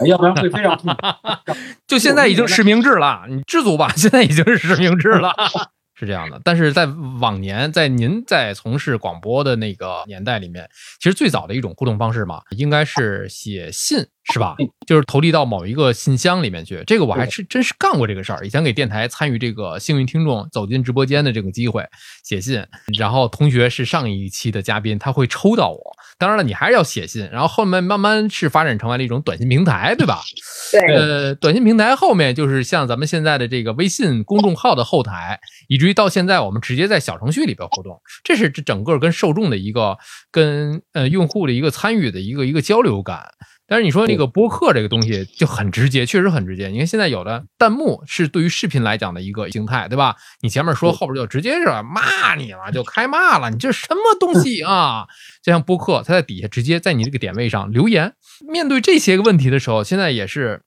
[0.05, 1.53] 要不然会非常痛苦。
[1.88, 3.91] 就现在已经实名制了，你知足吧。
[3.95, 5.33] 现在已经是实名制了，
[5.99, 6.39] 是这样的。
[6.43, 6.85] 但是在
[7.19, 10.69] 往年，在您在从事广播的那个年代里面，
[10.99, 14.55] 其实最早的一种互动方式嘛，应该是写信，是吧？
[14.86, 16.84] 就是投递到某一个信箱里面去。
[16.86, 18.45] 这个我还是真是干过这个事儿。
[18.45, 21.84] 以前给电台参与这个幸运听众走进直播间的这个机会，
[22.23, 22.63] 写信。
[22.97, 25.80] 然后同学是上一期的嘉宾，他会抽到我。
[26.19, 30.21] 当然了，你还是要写信，然后后面慢慢是发展成为了一种短信平台，对吧？
[30.71, 30.95] 对。
[30.95, 39.97] 呃，短信平台后面就是像咱们现在的这个微信公众号的后台，以至于到现在我们直接在小程序里边互动，这是这整个跟受众的一个
[40.32, 43.28] 跟呃用户的一个参与的一个一个交流感。
[43.70, 46.70] 但是你说那个播客这个东西就很直接，确实很直接。
[46.70, 50.15] 你看现在有的弹幕是对于视频来讲的一个形态，对吧？
[50.39, 55.05] 你前面说，后边就直接是骂你了，就开骂了，你这什么东西啊？
[55.43, 58.13] 就像播客，他在底下直接在你这个点位上留言。
[58.47, 60.61] 面对这些个问题的时候，现在也是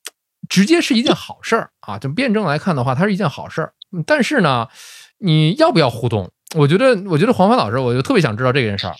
[0.50, 1.98] 直接是一件好事儿啊。
[1.98, 3.72] 就辩证来看的话，它是一件好事儿。
[4.04, 4.68] 但是呢，
[5.18, 6.30] 你要不要互动？
[6.54, 8.94] 我觉得，我觉得黄帆老师，我就特别想知道这件事儿，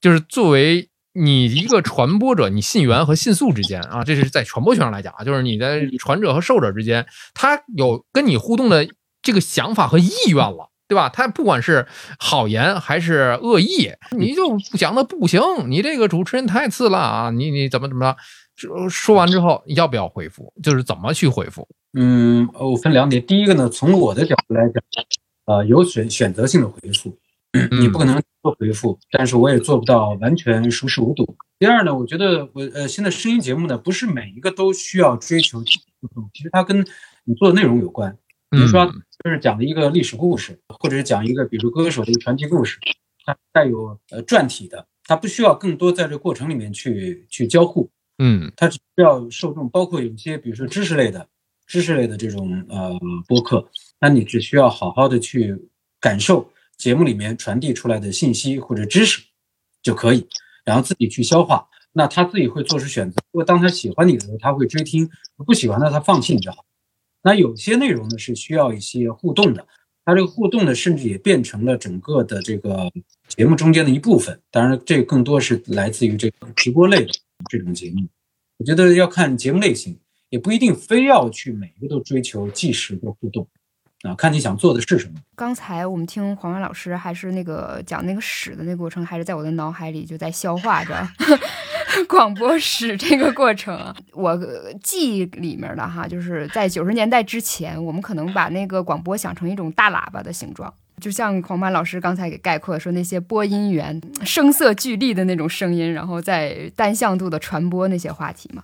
[0.00, 0.88] 就是作为。
[1.20, 8.88] 你一个传播者，你信源和信诉之间啊，这是在传播学上来讲啊，就是你的传者和受者之间，他有跟你互动的
[9.22, 11.08] 这个想法和意愿了，对吧？
[11.08, 11.86] 他不管是
[12.18, 17.30] 好言还是恶意，你就讲的不行，你这个主持人太次了啊！
[17.30, 18.16] 你你怎么怎么着？
[18.56, 20.52] 说说完之后要不要回复？
[20.62, 21.68] 就是怎么去回复？
[21.98, 24.82] 嗯，我分两点，第一个呢，从我的角度来讲，
[25.46, 27.16] 呃，有选选择性的回复。
[27.80, 31.36] 你不可能做回复，但是我也做不到完全熟视无睹。
[31.58, 36.86] 第二呢，我觉得我呃，现在声音节目呢，不是每一个都需要追求互动，其实它跟
[37.24, 38.16] 你做的内容有关。
[38.50, 38.86] 比如说，
[39.24, 42.78] 就是讲一个历史故事，或者是讲一个比如歌手的一个传奇故事，
[43.24, 47.90] 它带有呃传体的，它不需要更多在这个过程里面去去交互。
[48.18, 51.26] 嗯，它只需要受众，包括有一些比如说知识类的、
[51.66, 52.96] 知识类的这种呃
[53.26, 53.68] 播客，
[54.00, 55.56] 那你只需要好好的去
[56.00, 56.48] 感受。
[56.80, 59.22] 节目里面传递出来的信息或者知识
[59.82, 60.26] 就可以，
[60.64, 61.68] 然后自己去消化。
[61.92, 63.16] 那他自己会做出选择。
[63.32, 65.06] 如果当他喜欢你的时候，他会追听；
[65.44, 66.64] 不喜欢的他放弃你就好。
[67.22, 69.66] 那有些内容呢是需要一些互动的，
[70.04, 72.90] 它这个互动呢，甚至也变成了整个的这个
[73.28, 74.40] 节目中间的一部分。
[74.50, 77.12] 当然，这更多是来自于这个直播类的
[77.50, 78.08] 这种节目。
[78.56, 79.98] 我觉得要看节目类型，
[80.30, 83.46] 也不一定非要去每一个都追求即时的互动。
[84.02, 85.14] 啊，看你想做的是什么。
[85.36, 91.06] 刚才我们听黄文老师还是那个讲那个史的那个过程，还是在我的脑海里就在消化着
[92.08, 93.94] 广播史这个过程。
[94.12, 94.38] 我
[94.82, 100.72] 记忆里面的哈，就是在九十年代之前，我们可能把那个广播想成一种大喇叭的形状。
[101.00, 108.62] 就像黄曼老师刚才给概括说，那些播音员声色俱厉的那种声音，然后在单向度的传播那些话题嘛。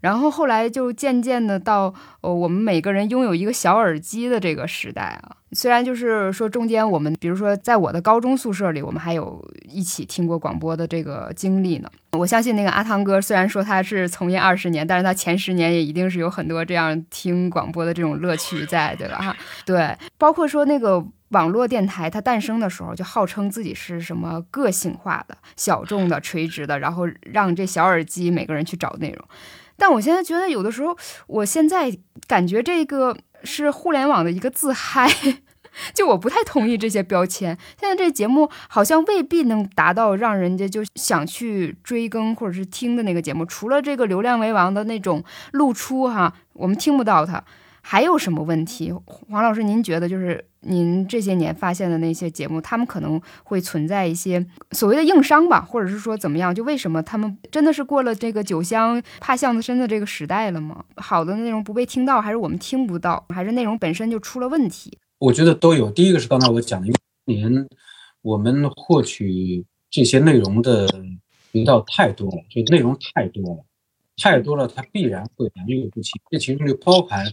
[0.00, 5.34] 然后后来就渐渐的到，呃，我们每个人拥有一个小耳机的这个时代啊。
[5.52, 11.90] 虽然就是说中间我们，比如说在我的高中宿舍里，我们还有一起听过广播的这个经历呢。
[12.12, 19.16] 我相信那个阿汤哥，虽然说他是从业二十年，但是他前十年也一定是有很多这样听广播的这种乐趣在，对吧？
[19.18, 21.04] 哈，对，包括说那个。
[21.30, 29.28] 网络电台它诞生的时候，就号称自己是什么个性化的、小众的、垂直的，然后让这小耳机每个人去找内容。
[29.76, 35.08] 但我现在觉得，有的时候，我现在感觉这个是互联网的一个自嗨，
[35.94, 37.56] 就我不太同意这些标签。
[37.78, 45.22] 现在这节目好像未必能达到让人家就想去追更或者是听的那个节目，除了这个流量为王的那种
[45.52, 47.44] 露出哈，我们听不到它。
[47.80, 49.62] 还有什么问题，黄老师？
[49.62, 56.54] 您觉得就是您这些年发现的那些节目，他们可能会存在一些所谓的硬伤吧，或者是说怎么样？
[56.54, 60.84] 就为什么他们真的是过了这个酒香怕巷子深的这个时代了吗？
[60.96, 64.98] 好的内容不被听到，还是我们听不到，还是内容本身就出了问题？
[65.18, 65.90] 我觉得都有。
[65.90, 66.98] 第一个是刚才我讲的，因为
[67.34, 67.68] 年
[68.22, 70.88] 我们获取这些内容的
[71.52, 73.64] 渠道太多了，就内容太多了，
[74.16, 76.12] 太多了，它必然会良莠不齐。
[76.30, 77.24] 这其中就包含。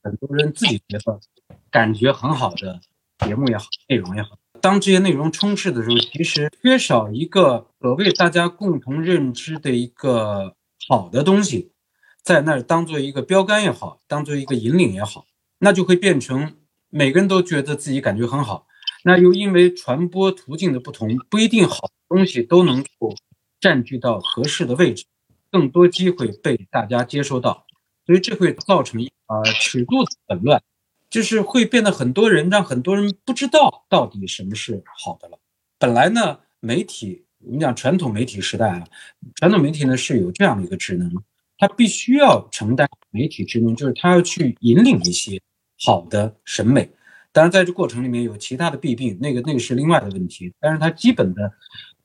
[0.00, 1.20] 很多人自己觉得
[1.70, 2.80] 感觉很好的
[3.18, 4.38] 节目也好，内容也好。
[4.60, 10.56] 当这些内容充斥的时候，其实缺少一个所谓大家共同认知的一个
[10.88, 11.70] 好的东西，
[12.22, 15.26] 在那儿当做一个标杆也好，当做一个引领也好，
[15.58, 16.56] 那就会变成
[16.90, 18.66] 每个人都觉得自己感觉很好。
[19.04, 23.14] 那又因为传播途径的不同，不一定好东西都能够
[23.60, 25.04] 占据到合适的位置，
[25.52, 27.64] 更多机会被大家接收到，
[28.04, 30.60] 所以这会造成呃尺度的混乱。
[31.10, 35.38] 就是会变得很多人让很多人不知道到底什么是好的了。
[35.78, 38.84] 本来呢，媒体我们讲传统媒体时代啊，
[39.36, 41.10] 传统媒体呢是有这样的一个职能，
[41.56, 45.40] 它必须要承担媒体职能，就是它要去引领一些
[45.84, 46.90] 好的审美。
[47.32, 50.52] 当然，在这过程里面有其他的弊病，那个那个是另外的问题。
[50.60, 51.52] 但是它基本的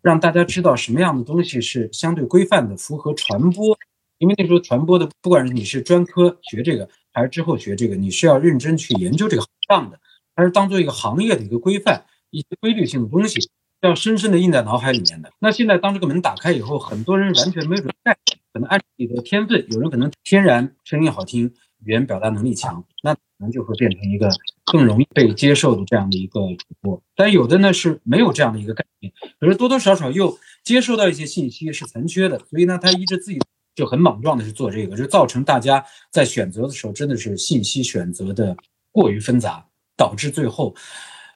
[0.01, 3.77] 让大家知道什么样的东西是相对规范的，符合传播。
[4.19, 6.87] 因为那时候传播的，不管是你是专科学这个。
[7.13, 9.99] 还是之后学这个，你是要认真去研究这个行当的，
[10.35, 13.39] 还是当做一个行业的一个规范、一些规律性的东西，
[13.81, 15.31] 要深深的印在脑海里面的。
[15.39, 18.17] 那现在当这个门打开以后，很多人完全没有概念，
[18.51, 21.45] 可能按自己的天分，有人可能天然声音好听，
[21.85, 24.29] 语言表达能力强，那可能就会变成一个
[24.65, 26.99] 更容易被接受的这样的一个主播。
[27.15, 33.39] 但有的呢是没有这样的一个概念，可是多多少少又接受到一些信息是残缺的，所以呢，他一直自己。
[33.75, 38.55] 就很莽撞的去做这个，就造成大家在选择的时候真的是信息选择的
[38.91, 39.65] 过于纷杂，
[39.97, 40.75] 导致最后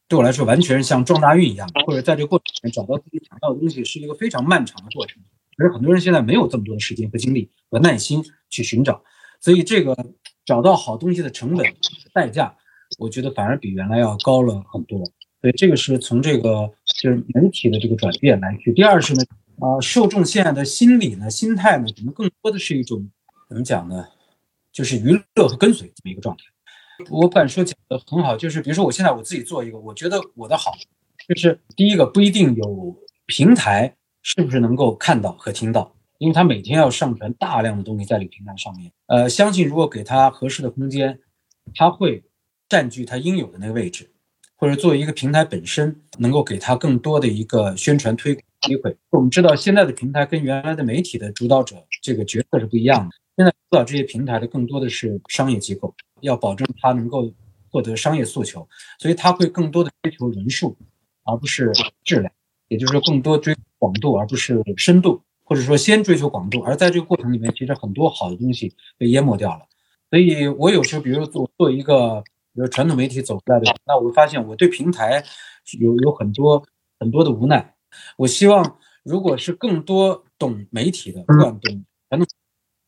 [0.08, 5.22] 对我来说完全是像撞大运一样，或者在这个过程里面找到自己想要的东西是一个非常漫长的过程。
[5.58, 9.02] 可是很多人现在没有这么多的时间和精力和耐心去寻找，
[9.42, 9.98] 所以这个
[10.46, 11.66] 找到好东西的成本
[12.14, 12.56] 代价，
[13.00, 15.00] 我觉得反而比原来要高了很多。
[15.42, 16.72] 所以这个是从这个
[17.02, 18.72] 就是媒体的这个转变来去。
[18.74, 19.24] 第二是呢。
[19.60, 23.10] 啊，受众现在的心理呢、心态呢，可能更多的是一种
[23.50, 24.08] 怎么讲呢？
[24.72, 26.44] 就是娱乐和跟随这么一个状态。
[27.10, 30.74] 我不敢说讲的很好，就是比如说我现在我自己做一个，我觉得我的好，
[31.28, 32.96] 就是第一个不一定有
[33.26, 38.92] 平台是不是能够看到和听到，因为他每天要上传大量的东西在这个平台上面。
[39.08, 41.20] 呃，相信如果给他合适的空间，
[41.74, 42.24] 他会
[42.70, 44.12] 占据他应有的那个位置，
[44.56, 48.44] 或者作为一个平台本身，能够给他更多的一个宣传推广。
[48.62, 53.16] 机会，我们知道现在的平台跟原来的媒体的主导者这个角色是不一样的。
[53.36, 57.32] 现在主导这些平台的更多的是商业机构，要保证它能够
[57.70, 58.68] 获得商业诉求，
[59.00, 60.76] 所以它会更多的追求人数，
[61.24, 61.72] 而不是
[62.04, 62.32] 质量。
[62.68, 66.60] 也就是说，更多追广度而不是深度，或者说先追求广度。
[66.62, 69.66] 而在这个过程里面，其实很多好的东西被淹没掉了。
[70.10, 72.22] 所以我有时候，比如做做一个，
[72.54, 75.24] 比如传统媒体走出来的，那我会发现我对平台
[75.80, 76.66] 有有很多
[77.00, 77.76] 很多的无奈。
[78.18, 82.28] 我希望，如果是更多懂媒体的，不管懂传统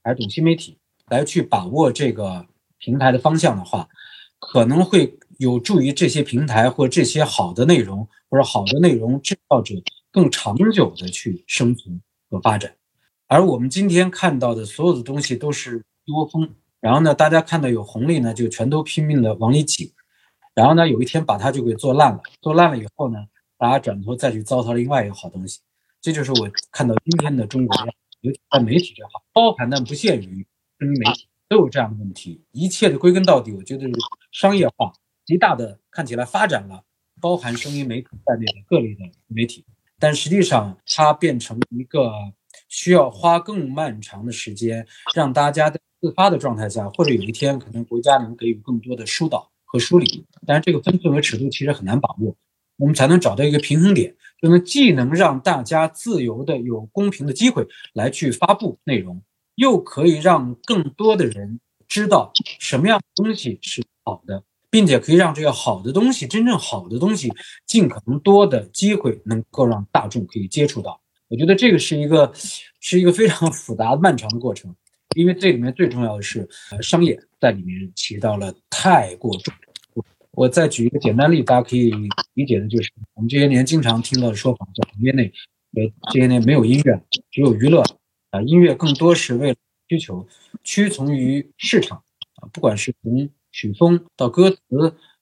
[0.03, 2.45] 还是懂新媒体，来去把握这个
[2.77, 3.87] 平台的方向的话，
[4.39, 9.75] 可能会有助于这些平台或这些好的内容或者好的内容制造者
[10.11, 12.75] 更长久的去生存和发展。
[13.27, 16.49] 而我们今天看到的所有的东西都是一窝蜂，
[16.79, 19.93] 然后呢，大家看到有红利呢，就全都拼命的往里挤，
[20.55, 23.19] 然后呢，有一天把它就给做烂了，做烂了以后呢？
[23.59, 25.59] 大家转头再去糟蹋另外一个好东西，
[25.99, 27.75] 这就是我看到今天的中国，
[28.21, 30.47] 尤其在媒体这行，包含但不限于
[30.79, 32.41] 声音媒体都有这样的问题。
[32.53, 33.91] 一切的归根到底，我觉得是
[34.31, 34.93] 商业化
[35.25, 36.81] 极大的看起来发展了，
[37.19, 39.65] 包含声音媒体在内的各类的媒体，
[39.99, 42.13] 但实际上它变成一个
[42.69, 52.33] 需要花更漫长的时间，让大家在自发的状态下，或者有一天可能国家能给予更多的疏导和梳理，但是这个分寸和尺度其实很难把握。
[52.79, 59.21] 我们才能找到一个平衡点，就能既能让大家自由的有公平的机会来去发布内容，
[59.55, 67.29] 又可以让更多的人知道什么样的东西是好的，并且可以让这个好的东西，真正好的东西，
[67.67, 71.01] 尽可能多的机会能够让大众可以接触到。
[71.27, 72.31] 我觉得这个是一个
[72.79, 74.73] 是一个非常复杂漫长的过程，
[75.15, 76.47] 因为这里面最重要的是
[76.81, 79.53] 商业在里面起到了太过重。
[80.31, 81.91] 我再举一个简单例，大家可以
[82.33, 85.33] 理解的就是，我们这些年经常听到的说法，在行业内，
[85.75, 87.01] 呃，这些年没有音乐，
[87.31, 87.83] 只有娱乐，
[88.29, 89.55] 啊，音乐更多是为了
[89.87, 90.27] 需求，
[90.63, 92.03] 屈从于市场，
[92.35, 94.59] 啊，不管是从曲风到歌词，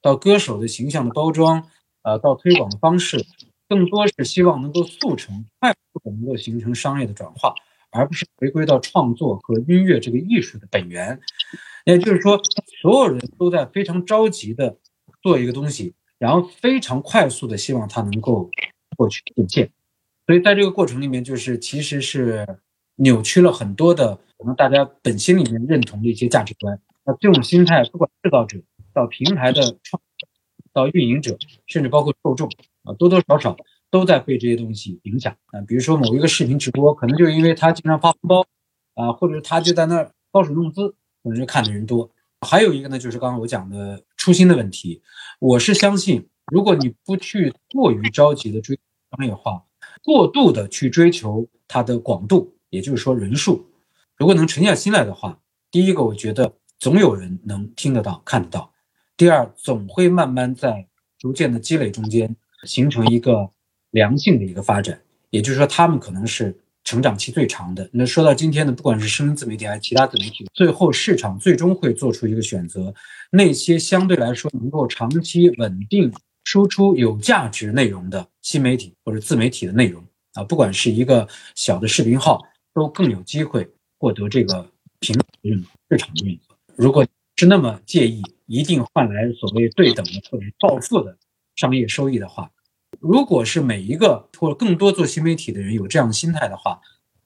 [0.02, 1.68] 到歌手的形象的包装，
[2.02, 3.26] 啊，到推广的方式，
[3.70, 7.56] 更多是希望能够速成，快速的能够形成商业的转化，
[7.92, 11.20] 而不是回归到创作和音乐这个艺术的本源。
[11.86, 12.40] 也就是说，
[12.82, 14.78] 所有人都在非常着急的。
[15.28, 18.50] 做一个东西，然后非常快速的希望它能够
[18.96, 19.70] 获取变现，
[20.26, 22.48] 所以在这个过程里面，就是其实是
[22.96, 28.58] 扭曲了很多的可能大家本心里面认同的一些价值观，那这种心态，不管制造者
[28.94, 30.02] 到平台的创
[30.72, 32.50] 到运营者，甚至包括受众
[32.84, 33.58] 啊，多多少少
[33.92, 35.60] 都在被这些东西影响啊。
[35.68, 38.46] 比如说某一个视频直播，可能就因为他经常发红包
[38.96, 42.10] 啊，或者他就在那儿搔首弄姿，可能就看的人多。
[42.42, 45.02] 还有一个呢，就是刚刚我讲的初心的问题。
[45.40, 48.78] 我是相信，如果你不去过于着急的追
[49.12, 49.64] 商业化，
[50.04, 53.66] 过度的去追求它的广度，也就是说人数，
[54.18, 55.40] 如果能沉下心来的话，
[55.72, 58.72] 第一个，我觉得总有人能听得到、看得到；
[59.18, 63.50] 第二，总会慢慢在逐渐的积累中间形成一个
[63.92, 65.02] 良性的一个发展。
[65.32, 66.56] 也就是说，他们可能是。
[66.88, 67.90] 成长期最长的。
[67.92, 72.94] 那说到今天呢，不管是声音自媒体还是其他自媒体，最后市场最终会做出一个选择，
[73.30, 76.10] 那些相对来说能够长期稳定
[76.46, 80.02] 输出有价值内容的新媒体或者自媒体的内容
[80.36, 82.42] 啊，不管是一个小的视频号，
[82.74, 83.70] 都更有机会
[84.00, 84.66] 获得这个
[85.02, 86.56] 平台的认可、市场的认可。
[86.78, 91.18] 如果是那么介意一定换来所谓对等的或者暴富的
[91.58, 92.50] 商业收益的话。
[93.08, 96.82] 如果是每一个或者更多做新媒体的人有这样的心态的话，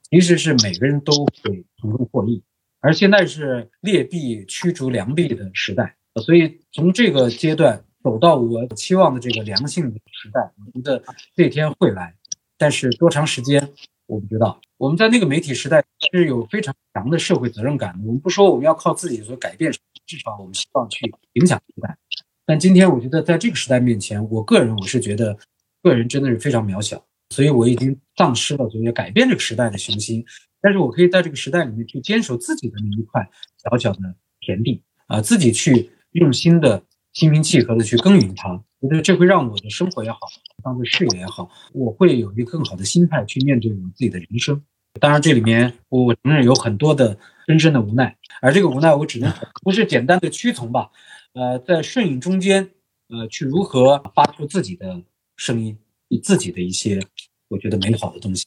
[0.08, 1.12] 其实是每个人都
[1.42, 2.40] 会从中获益。
[2.78, 11.02] 而现在是劣币驱逐良币的时代，所以从这个阶段走到我期望的这个良性的时代，我觉得
[11.34, 12.14] 这天会来。
[12.56, 13.68] 但是多长时间
[14.06, 14.60] 我不知道。
[14.78, 18.06] 我们在那个媒体时代是有非常强的社会责任感的。
[18.06, 19.72] 我们不说我们要靠自己所改变，
[20.06, 21.96] 至少我们希望去影响时代。
[22.46, 25.36] 但今天我觉得在这个时代面前，我个人我是觉得。
[25.82, 30.24] 个人真的是非常渺小，所以我已经丧失了所谓改变这个时代的雄心。
[30.60, 33.28] 但是我可以在这个时代里面去坚守自己的那一块
[33.64, 36.80] 小小的田地啊，自己去用心的、
[37.12, 38.62] 心平气和的去耕耘它。
[38.78, 40.18] 我觉得这会让我的生活也好，
[40.62, 44.62] 当做事业也好，我会有一个更好的心态去面对我自己的人生。
[45.00, 47.18] 当然，这里面我承认有很多的
[47.48, 50.90] 深深的无奈，而这个无奈我只能不是简单的屈从吧，
[51.32, 52.70] 呃，在顺应中间，
[53.08, 55.02] 呃，去如何发出自己的。
[55.36, 55.76] 声音，
[56.08, 57.00] 你自己的一些，
[57.48, 58.46] 我觉得美好的东西，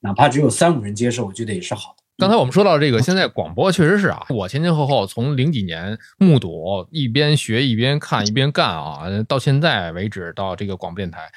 [0.00, 2.02] 哪怕只有三五人接受，我觉得也是好的。
[2.16, 11.30] 刚才我们说到这个，现在广播确实是啊，我前前后后从零几年目睹，一边学一边看一边干啊，到现在为止到这个广播电台，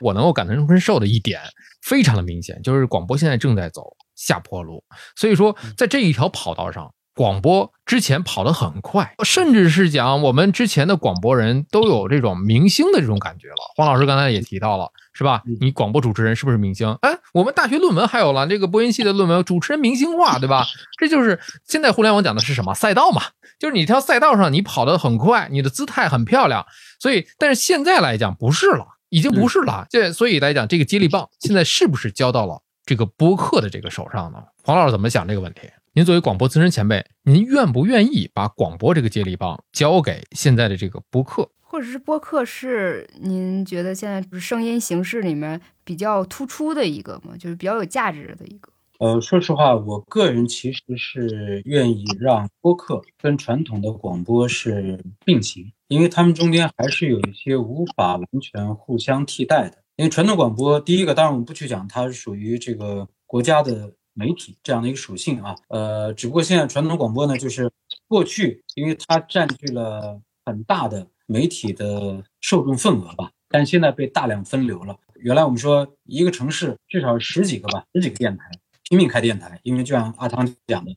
[0.00, 1.40] 我能够感同身受的一点，
[1.82, 4.84] 非常的明显，就是广播现在正在走下坡路。
[5.16, 6.94] 所以说，在这一条跑道上。
[7.20, 13.56] 广播之前跑得很快，甚至是讲我们之前的广播人都有这种明星的这种感觉了。
[13.76, 15.42] 黄老师刚才也提到了，是吧？
[15.60, 16.96] 你广播主持人是不是明星？
[17.02, 20.64] 哎，我们大学论文还有了这个播音系的论文，主持人明星化， 对吧？
[20.98, 23.20] 这就是现在互联网讲的是什么赛道嘛？
[23.58, 26.64] 就是你条赛道上你跑得很快，你的姿态很漂亮。
[26.98, 29.86] 所以，但是现在来讲不是了，已经不是了。
[29.90, 34.38] 这所以来讲，这个接力棒现在是不是交到了这个播客的这个手上呢？
[34.64, 35.68] 黄老师怎么想这个问题？
[36.00, 47.36] 您作为广播资深前辈，您愿不愿意把广播这个接力棒交给现在的这个播客，或者是播客是您觉得现在是声音形式里面比较突出的一个吗？
[47.38, 48.72] 就是比较有价值的一个？
[48.98, 59.82] 呃，说实话，我个人其实是愿意让播客跟传统的广播是并行，因为他们中间还是有一些无法完全互相替代的。
[59.96, 63.92] 因为传统广播，第一个，当然我们不去讲它是属于这个国家的。
[64.12, 67.70] 媒体这样的一个属性啊，呃，只不过现在传统广播呢，就是
[68.08, 74.98] 过去因为它占据了很大的媒体的受众份额吧，但现在被大量分流了。
[75.14, 78.50] 原来我们说一个城市至少十几个吧，十几个电台
[78.88, 80.90] 拼命开电台，因为就像阿汤讲的，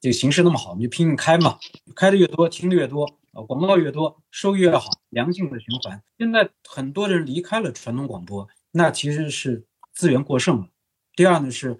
[0.00, 1.58] 这个形势那么好，我们就拼命开嘛，
[1.94, 3.04] 开的越多，听的越多，
[3.34, 6.02] 呃，广告越多，收益越好，良性的循环。
[6.16, 10.68] 现在很多人离开了传统广播，那其实是资源过剩了。
[11.14, 11.78] 第二呢是。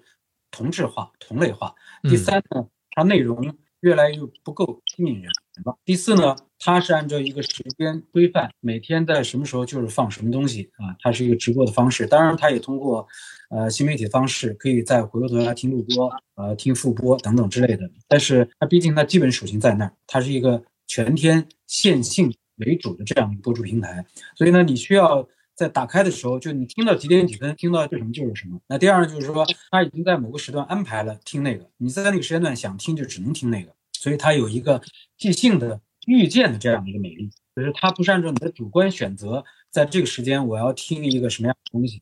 [0.55, 1.75] 同质化、同类化。
[2.03, 5.29] 第三呢，它内容越来越不够吸引人
[5.65, 5.77] 了。
[5.83, 10.95] 第四呢，它是按照一个时间规范，每天在什么时候就是放什么东西啊？
[10.99, 12.07] 它是一个直播的方式。
[12.07, 13.05] 当然，它也通过
[13.49, 17.89] 呃新媒体方式，可以再回过头来听录播、呃听复播等等之类的。
[18.07, 24.05] 但是它毕竟它基本属性在那儿，它是一个全天线性为主的这样一个播出平台。
[24.35, 25.27] 所以呢，你需要。
[25.55, 28.59] 在打开的时候，就你听到几点几分，听到这什么就是什么。
[28.67, 34.81] 那第二呢，就是说他已经在某个时段安排了听那个，你在那个时间段想听就只能听那个，所以它有一个
[35.17, 42.01] 即兴的预见的这样的一个美丽，就是它不是按照你的主观选择，在这个时间我要听一个什么样的东西，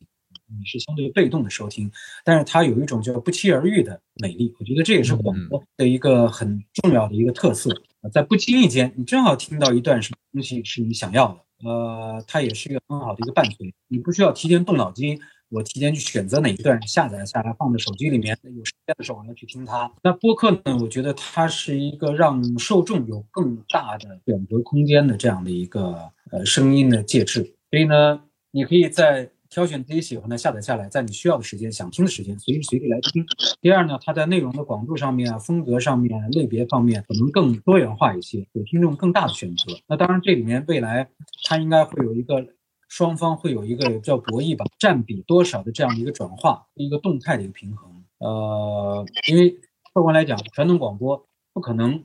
[0.58, 1.90] 你是相对被动的收听，
[2.24, 7.70] 但是它有一种叫不期而遇的美丽，我觉得这也是广播的一个很重要的一个特色，
[8.12, 11.38] 在不经意间，你正好听到一段什么东西是你想要的。
[11.64, 19.90] 呃，它也是一个很好的一个伴随，你不需要提前动脑筋，我提前去选择哪一段下载下来放在手机里面，有时间的时候我要去听它。
[20.02, 27.42] 那播客呢，我觉得它是一个让受众有更大的选择空间的这样的一个呃声音的介质。
[27.70, 29.30] 所以呢，你可以在。
[29.54, 33.24] 挑选自己喜欢的下载下来，在你需要的时间、想听的时间，随时随地来听。
[33.60, 39.72] 第二呢，它在内容的广度上面啊、风格上面、类别方面可能更多元化一些，给听众更大的选择。
[39.86, 41.08] 那当然，这里面未来
[41.44, 42.44] 它应该会有一个
[42.88, 48.02] 双方会有一个叫博弈吧，占比多少的这样的一个转化，一个动态的一个平衡。
[48.18, 49.50] 呃，因为
[49.92, 52.02] 客观来讲，传统广播不可能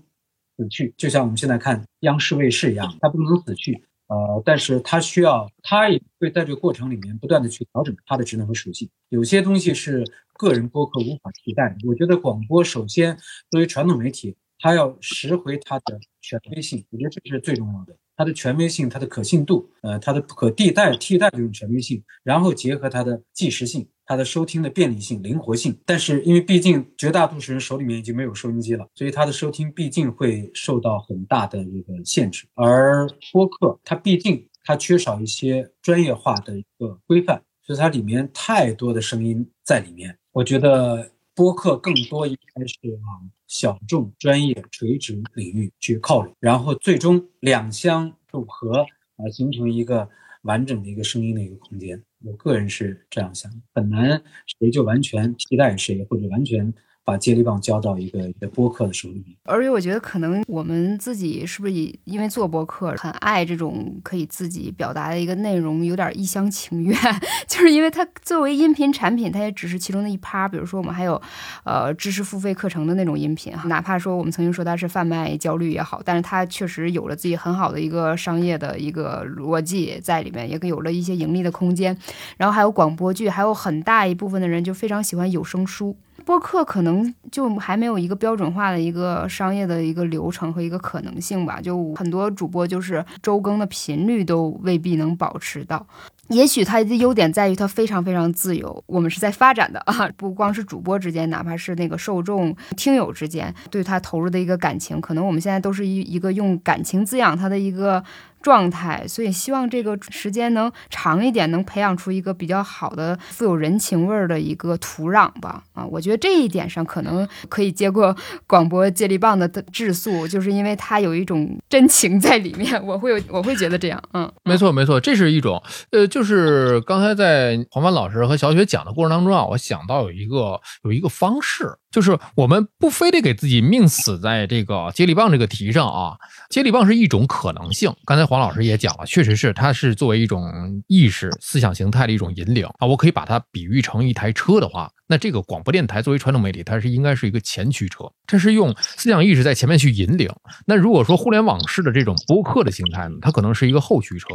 [0.56, 3.84] 死去，就像我们现在看央视、卫视一样，它不能死去。
[4.10, 8.90] 呃，但是它需要，它也会在这个过程里面不断的去调整它的职能和属性。
[9.10, 10.04] 有些东西是
[10.34, 11.76] 个人播客无法替代的。
[11.88, 13.18] 我觉得广播首先
[13.52, 17.96] 作为传统媒体，它要拾回它的权威性，我觉得这是最重要的。
[18.18, 25.80] 它的权威性，它的可信度，呃，它的不可替代替代这种权威性，然后结合它的即时性，它的收听的便利性、灵活性。
[25.86, 32.48] 但是因为毕竟绝大多数人手里面已经没有收音机了，所以它的收听毕竟会受到很大的一个限制。
[32.56, 40.18] 而播客它毕竟它缺少一些专业化的一个规范，所以它里面太多的声音在里面。
[40.32, 43.32] 我觉得播客更多应该是往。
[43.50, 48.86] 小众、专业、垂直领域去靠拢，然后最终两相组合
[49.16, 50.08] 啊，形成一个
[50.44, 52.02] 完整的一个声音的一个空间。
[52.24, 54.22] 我个人是这样想，很难
[54.60, 56.74] 谁就完全替代谁，或者完全。
[57.10, 66.96] 把接力棒交到一个一个播客的手里，而且我觉得可能我们自己是不是也因为做播客很爱这种可以自己表达的一个内容，有点一厢情愿，
[67.48, 70.48] 就是因为它作为音频产品，它也只是其中的一趴。
[70.48, 71.20] 比如说我们还有
[71.64, 81.98] 呃知识付费课程的那种音频，哪怕说我们曾经说它是贩卖焦虑也好，但是它确实有了自己很好的一个商业的一个逻辑在里面，也有了一些盈利的空间。
[82.38, 85.98] 然后还有广播剧，还有很大一部分的人就非常喜欢有声书。
[86.30, 95.84] 播客可能就还没有一个标准化的一个商业的一个流程和一个可能性吧，就很多主播就是周更的频率都未必能保持到。
[96.28, 108.04] 也许它的优点在于它非常非常自由，我们是在发展的啊，不光是主播之间，哪怕是那个受众听友之间对他投入的一个感情，可能我们现在都是一一个用感情滋养它的一个。
[108.42, 115.64] 状态，所以希望这个时间能长一点，能培养出一个比较好的、富有人情味儿的一个土壤吧。
[115.74, 118.16] 啊，我觉得这一点上可能可以接过
[118.48, 122.70] 广播接力棒的质素，就是因为它有一种真情在里面。
[122.86, 124.02] 我会有，我会觉得这样。
[124.14, 125.62] 嗯，没错，没错，这是一种。
[125.92, 131.78] 呃，就是刚才在黄帆老师和小雪讲的过程当中啊，我想到有一个有一个方式。
[131.92, 136.18] 就是我们不非得给自己命死在这个接力棒这个题上啊，
[136.50, 137.94] 接力棒是一种可能性。
[138.06, 142.86] 刚才黄老师也讲了，确实是它是作为一种意识思想形态的一种引领啊。
[142.88, 150.30] 我可以把它比喻成一台车的话，那这个广播电台作为传统媒体，它是应该是一个前驱车，它是用思想意识在前面去引领。
[150.68, 154.28] 那如果说互联网式的这种播客的形态呢，它可能是一个后驱车，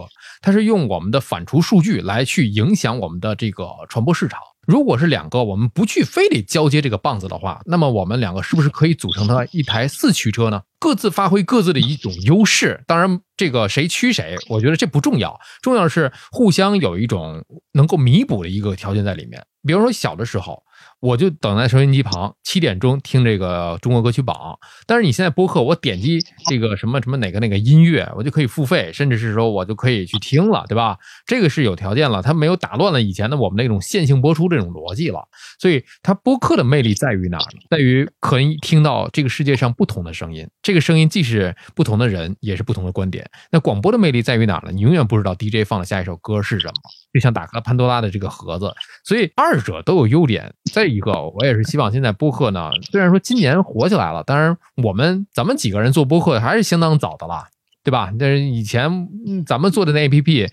[0.42, 4.40] 它是用我们的反刍数据来去影响我们的这个传播市场。
[4.66, 10.62] 如果是两个，我们不去非得交接这个棒子的话，那么我们两个是不是可以组成它一台四驱车呢？
[10.78, 12.82] 各自发挥各自的一种优势。
[12.86, 19.44] 当然，这个谁驱谁，我觉得这不重要，重要的是互相有一种能够弥补的一个条件在里面。
[19.66, 20.63] 比如说小的时候。
[21.04, 24.58] 我就等在收音机旁，七点钟听这个中国歌曲榜。
[24.86, 30.96] 但是你现在播客，我点击这个什么什么哪个哪个音乐，我就可以付费，甚至是说我就可以去听了，对吧？
[31.26, 35.28] 这个是有条件了，它没有打乱了以前的我们那种线性播出这种逻辑了。
[35.58, 37.44] 所以它播客的魅力在于哪儿？
[37.68, 43.28] 在于可以听到这个世界上不同的声音，这个声音既是不同的人，也是不同的观点。
[43.50, 44.72] 那广播的魅力在于哪呢？
[44.72, 46.72] 你永远不知道 DJ 放的下一首歌是什么，
[47.12, 48.72] 就像打开了潘多拉的这个盒子。
[49.04, 50.54] 所以二者都有优点。
[50.72, 57.44] 再一个，我也是希望现在播客呢，虽然说今年火起来了，当然我们咱们几个人做播客还是相当早的了，
[57.82, 58.12] 对吧？
[58.18, 59.08] 但是以前
[59.46, 60.48] 咱们做的那 APP，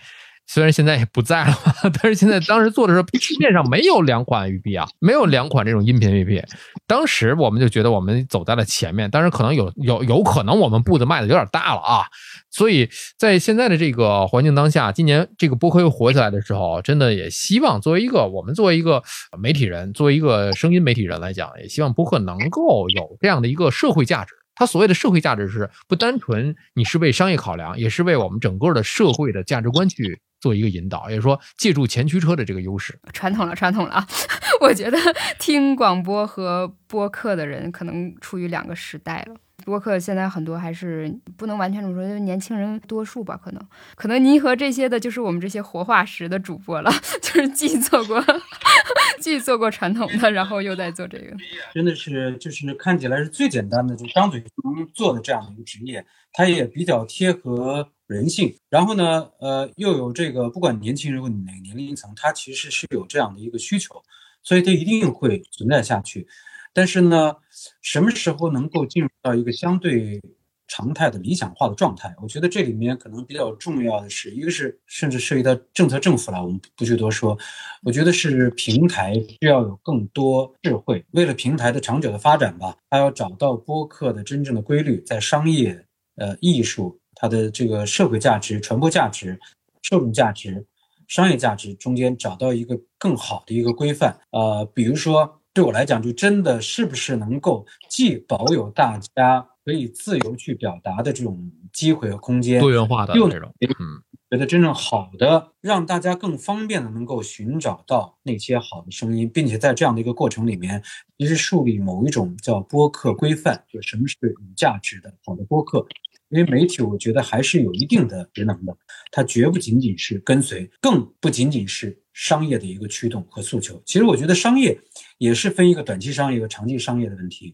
[0.48, 1.56] 虽然现在也不在了，
[2.02, 6.44] 但是现在当时做的时候，市面上没有两款 APP 啊，没有两款这种音频 APP。
[6.86, 12.04] 当时我们就觉得我们走在了前面，当然可能有有有可能我们步子迈的有点大了啊。
[12.50, 19.02] 所以在现在的这个环境当下，今年这个播客又火起来的时候，真的也希望作为一个我们作为一个
[19.40, 24.34] 媒体人，作为一个声音媒体人来讲，也希望播客能够有这样的一个社会价值。
[24.54, 33.00] 它所谓的社会价值是不单纯你是为商业考量，也是为我们整个的社会的价值观去做一个引导，也就是说借助前驱车的这个优势。
[33.14, 34.08] 传统了，传统了啊！
[34.60, 34.98] 我觉得
[35.40, 39.36] 听广播和播客的人可能处于两个时代了。
[39.64, 43.62] 播客现在很多还是不能完全这么说，就是年轻人多数吧，可能
[43.96, 48.24] 可能您和这些的就是我们这些活化石的主播了， 就是既做过
[49.22, 51.38] 既做过传统的，然后又在做这个，
[51.76, 58.54] 真的是就是看起来是最简单的，就张嘴就能做的这样的一个职业，它也比较贴合人性。
[58.70, 63.96] 然后呢，呃，又有这个不管年轻人或哪个年龄层，他其实是有这样的一个需求，
[64.44, 66.28] 所以它一定会存在下去。
[66.74, 67.36] 但是呢，
[67.82, 70.22] 什么时候能够进入到一个相对
[70.68, 72.16] 常态的理想化的状态？
[72.22, 77.38] 我觉得这里面可能比较重要的是，一个是甚至涉及到政策政府了，我们不去多说。
[77.84, 85.86] 我觉得是平台需要有更多智慧，为了平台的长久的发展吧，它要找到播客的真正的规律，在商业、
[86.16, 89.40] 呃艺术、它的这个社会价值、传播价值、
[89.84, 90.66] 受众价值、
[91.08, 94.20] 商业价值中间找到一个更好的一个规范。
[94.32, 95.38] 呃，比如说。
[95.54, 104.00] 对我来讲，就真的是不是能够既保有大家可以自由去表达的这种机会和空间，多元化的又这种，嗯，
[104.30, 110.82] 觉得真正好的，让大家更方便的能够寻找到那些好的声音，并且在这样的一个过程里面，
[111.18, 115.86] 其实树立某一种叫播客规范，就什么是有价值的好的播客。
[116.32, 118.76] 因为媒体，我觉得还是有一定的职能的，
[119.12, 123.82] 它绝不仅仅是跟随，更不仅仅是商业的一个驱动和诉求。
[123.86, 124.80] 其实我觉得商业
[125.18, 127.54] 也是分一个短期商业和长期商业的问题，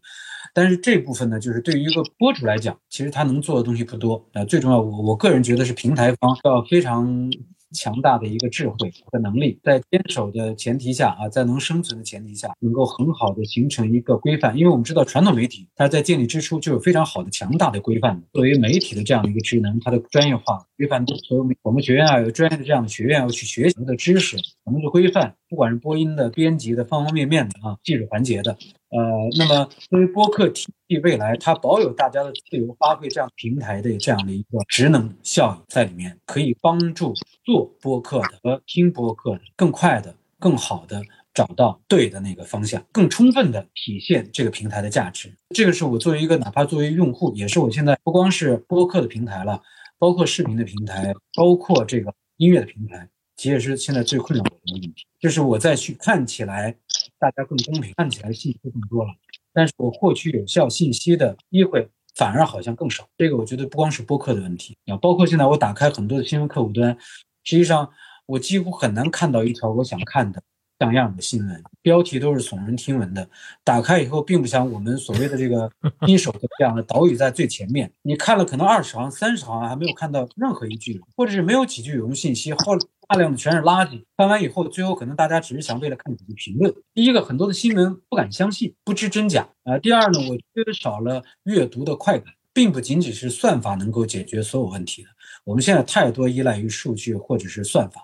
[0.54, 4.24] 但是这部分呢，就是对于一个播主来讲，其实他能做的东西不多。
[4.34, 7.30] 啊，最重要，我我个人觉得是平台方要非常。
[7.74, 14.58] 强大的一个智慧和能力，在坚守的前提下啊，在能生存的前提下，能够很好的形成一个规范。
[14.58, 18.22] 因为我们知道，传统媒体它在建立之初就有非常好的、强大的规范。
[18.34, 28.56] 作为媒体的这样的一个职能，它的专业化规范度，所以我们学院啊有专业的这样的学院要去学习的知识，我们的规范，不管是播音的、编辑的、方方面面的啊，技术环节的。
[28.90, 29.00] 呃，
[29.38, 37.14] 那么作为播客体系未来，它保有大家的自由发挥这样平台的这样的一个职能效应在里面，可以帮助
[37.44, 41.02] 做播客的和听播客的更快的、更好的
[41.34, 45.34] 找到对的那个方向，更充分的体现这个平台的价值。
[45.50, 49.62] 这个是我作为一个哪怕作为用户，也是我现在不光是播客的平台了，
[50.00, 53.10] 包括视频的平台，包括这个音乐的平台。
[53.36, 56.76] 其实是现在最困扰我的问题，就是我再去看起来
[57.20, 59.12] 大家更公平，看起来信息更多了，
[59.54, 63.08] 但是我获取有效信息的机会反而好像更少。
[63.16, 66.98] 这个我觉得不光是播客的问题啊，包括现在我打开很多的新闻客户端，
[67.44, 67.88] 实际上
[68.26, 70.42] 我几乎很难看到一条我想看的。
[70.80, 73.28] 像样的新闻标题都是耸人听闻的，
[73.64, 75.72] 打开以后并不像我们所谓的这个
[76.06, 84.04] 一手的这样的岛屿在最前面，你看了可能二十行、三十行还没有看到任何一句，或者是没有几句有用信息，后大量的全是垃圾。
[84.18, 86.74] 看完以后，最后可能大家只是想为了看几句评论。
[86.94, 89.80] 第一个，很多的新闻不敢相信，不知真假啊。
[89.80, 95.10] 第二呢，我缺少了阅读的快感，并不仅仅是算法能够解决所有问题的。
[95.44, 98.02] 我们现在太多依赖于数据或者是算法。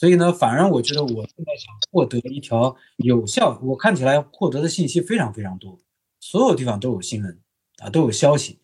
[0.00, 5.78] 所以呢，反而我觉得我现在想获得一条有效，我看起来获得的信息非常非常多，
[6.20, 7.38] 所有地方都有新闻
[7.82, 8.60] 啊，都有消息，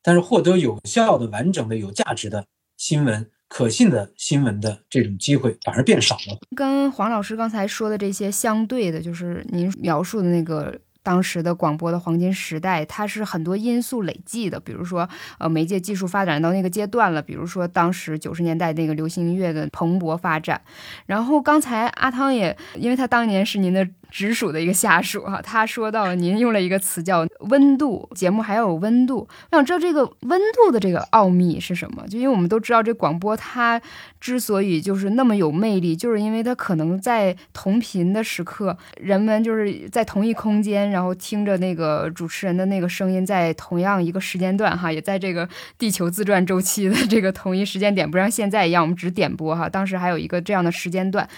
[0.00, 2.46] 但是获得有效的、完整的、有价值的
[2.78, 6.38] 新闻、可信的新闻的这种机会反而变少了。
[6.56, 10.80] 跟黄老师刚才说的这些相对的，就是您描述的那个。
[11.02, 20.60] 当时的广播的黄金时代，它是很多因素累计的，比如说，呃，媒介技术发展到那个阶段了，比如说当时九十年代那个流行音乐的蓬勃发展。
[21.06, 23.86] 然后刚才阿汤也，因为他当年是您的。
[24.10, 29.18] 直属的一个下属哈，他说到您用了一个词叫温度，节目还要有温度。
[29.52, 32.04] 我想知道这个温度的这个奥秘是什么？
[32.08, 33.80] 就因为我们都知道这广播它
[34.20, 51.28] 之所以就是那么有魅力，就是因为它可能在同频的时刻，人们就是在同一空间，然后听着那个主持人的那个声音，在同样一个时间段哈，也在这个地球自转周期的这个同一时间点，不像现在一样我们只点播哈，当时还有一个这样的时间段，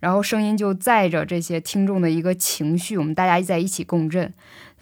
[0.00, 2.22] 然后声音就载着这些听众的一。
[2.22, 4.32] 个情绪，我们大家在一起共振。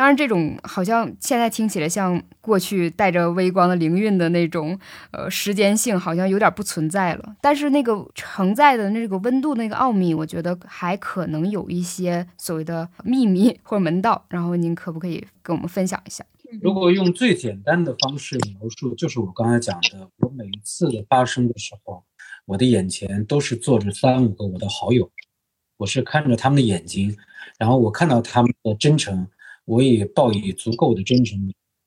[0.01, 4.79] 当然，这种好像现在听起来像过去带着微光的灵韵的那种，
[5.11, 7.37] 呃，时间性好像有点不存在了。
[7.43, 14.25] 但是那个承载的那个温度、那个奥秘，我觉得还可能有一些所谓的秘密或者门道。
[14.31, 16.25] 然后您可不可以跟我们分享一下？
[16.63, 22.03] 如果用最简单的方式描述，就是我刚才讲的，我每一次的发生的时候，
[22.47, 25.11] 我的眼前都是坐着三五个我的好友，
[25.77, 27.15] 我是看着他们的眼睛。
[27.59, 29.29] 然后我看到他们的真诚，
[29.71, 31.39] 我也报以足够的真诚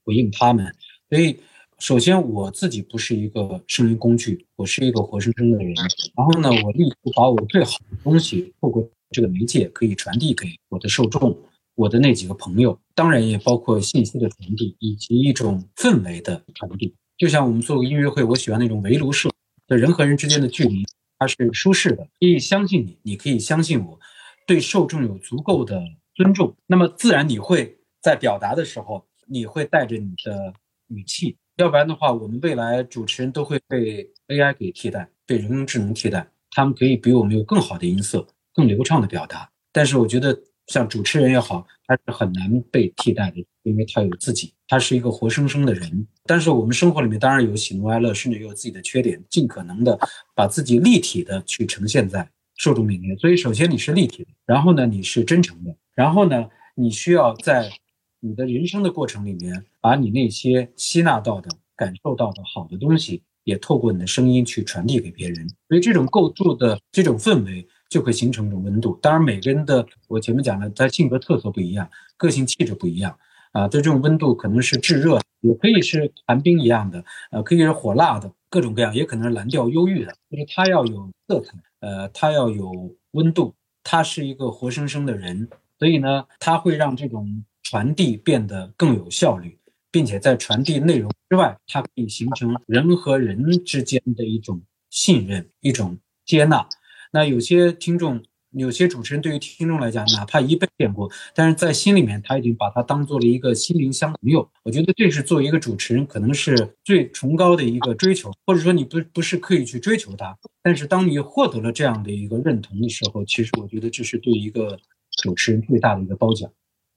[0.05, 0.73] 回应他们。
[1.09, 1.38] 所以，
[1.79, 5.75] 首先我自己不是一个声音工具，我是一个活生生的人。
[6.15, 11.38] 然后呢，我力图把我最好的东西透过这个媒介可以传递给我的受众，
[11.75, 16.95] 我的那几个朋友，当然也包括信息的传递以及一种氛围的传递。
[17.17, 19.29] 就像我们做个音乐会，我喜欢那种围炉式
[19.67, 20.86] 的人和人之间的距离，
[21.19, 23.99] 它是舒适的，可以相信你，你可以相信我，
[24.47, 25.84] 对受众有足够的
[26.16, 30.53] 尊重，那么自然你会在表达的时候，你会带着你的
[30.88, 40.39] 语气，要不然的话，我们未来主持人都会被 AI 给替代，被人工智能替代，他们可以比我们有更好的音色，更流畅的表达，但是我觉得。
[40.68, 46.07] 像主持人也好，他是很难被替代的，因为他有自己，他是一个活生生的人。
[46.24, 49.99] 但是我们生活里面当然有喜怒哀乐，甚至也有自己的缺点，尽可能的
[50.34, 53.14] 把自己立体的去呈现在受众面前。
[53.18, 57.71] 所以，首先你是立体的，然后呢你是真诚的，然后呢你需要在
[58.19, 65.47] 你的人生的过程里面，把你那些吸纳到的、感受到的好的东西，也透过你的声音去传递给别人。
[65.67, 67.67] 所以这种构筑的这种氛围。
[67.89, 68.97] 就会形成一种温度。
[69.03, 71.87] 当然，每个人的我前面讲的，他性格特色不一样，
[72.17, 73.15] 个性气质不一样
[73.51, 73.67] 啊。
[73.67, 80.11] 对这种温度，可能是炙热，也可以是寒冰一样的，呃，可以是火辣的，各种各样，也可能是蓝调忧郁的。
[80.31, 85.47] 就是它要有色彩，呃，它要有温度，他是一个活生生的人，
[85.84, 89.59] 所以呢，它会让这种传递变得更有效率，
[89.91, 96.65] 并且在传递内容之外，它可以形成人和人之间的一种信任，一种接纳。
[97.11, 104.49] 那有些听众，有些主持人对于听众来讲，哪怕一辈见过，但是在心里面他已经把他当做了一个心灵相朋友。
[104.63, 114.79] 我觉得这是作为一个主持人可能是最崇高的一个追求，或者说你不不是刻意去追求他，但是当你获得了这样的一个认同的时候，其实我觉得这是对一个
[115.24, 116.51] 主持人最大的一个褒奖，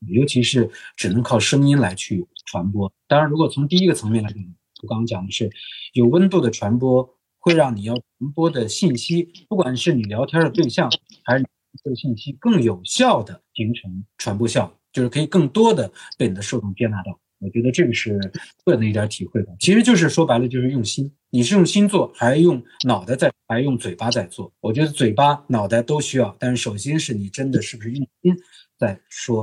[0.09, 2.93] 尤其是只能靠声音来去传播。
[3.07, 4.43] 当然，如果从第一个层面来讲，
[4.83, 5.49] 我刚刚讲的是
[5.93, 7.09] 有温度的传播。
[7.39, 10.91] 会让你要传播的信息，不管是你聊天的对象，
[11.23, 11.47] 还是
[11.85, 17.21] 这个信息，更有效的形成传播效应，就是可以更多的被你的受众接纳到。
[17.39, 18.19] 我觉得这个是
[18.65, 19.53] 个人的一点体会吧。
[19.61, 21.13] 其实就是说白了，就是用心。
[21.31, 24.53] 你是用心做，还是用脑袋在，还是用嘴巴在做？
[24.61, 28.35] 我觉得嘴巴、脑袋都需要，但是首先是你真的是不是用心
[28.79, 29.43] 在说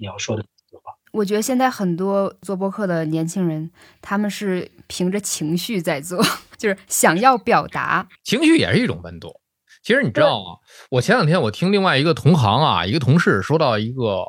[0.00, 0.92] 你要说的话。
[1.12, 3.70] 我觉得现在很多做播客的年轻人，
[4.00, 6.20] 他们是凭着情绪在做。
[6.56, 9.40] 就是想要表达情绪也是一种温度。
[9.82, 10.56] 其实你知道吗？
[10.90, 14.24] 我前两天我听另外一个同行啊，一个同事说到一个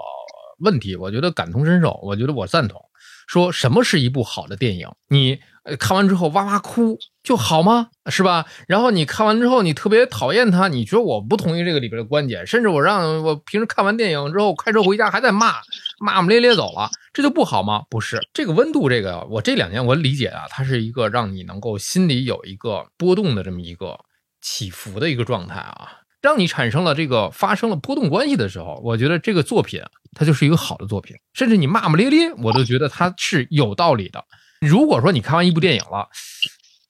[0.59, 2.81] 问题，我觉得感同身受，我觉得我赞同。
[3.27, 4.89] 说什么是一部好的电影？
[5.09, 5.39] 你
[5.79, 7.89] 看完之后哇哇哭就好吗？
[8.11, 8.45] 是吧？
[8.67, 15.55] 然后你看完之后你特别讨厌他，你觉得我不同意这个里边的观点，甚至我让我平时看完电影之后开车回家还在骂，
[15.99, 16.89] 骂骂咧咧走了。
[17.13, 17.83] 这就不好吗？
[17.89, 23.97] 不是这个温度，这个我这两年我理解啊，它是一个让你能够心里有一个波动的这么一个
[24.41, 26.04] 起伏的一个状态啊。
[26.25, 29.81] 当你产生了这个发生了波动关系的时候，我觉得这个作品
[30.13, 31.15] 它就是一个好的作品。
[31.33, 34.25] 甚至你骂骂咧咧，我都觉得它是有道理的。
[34.59, 36.09] 如果说你看完一部电影了，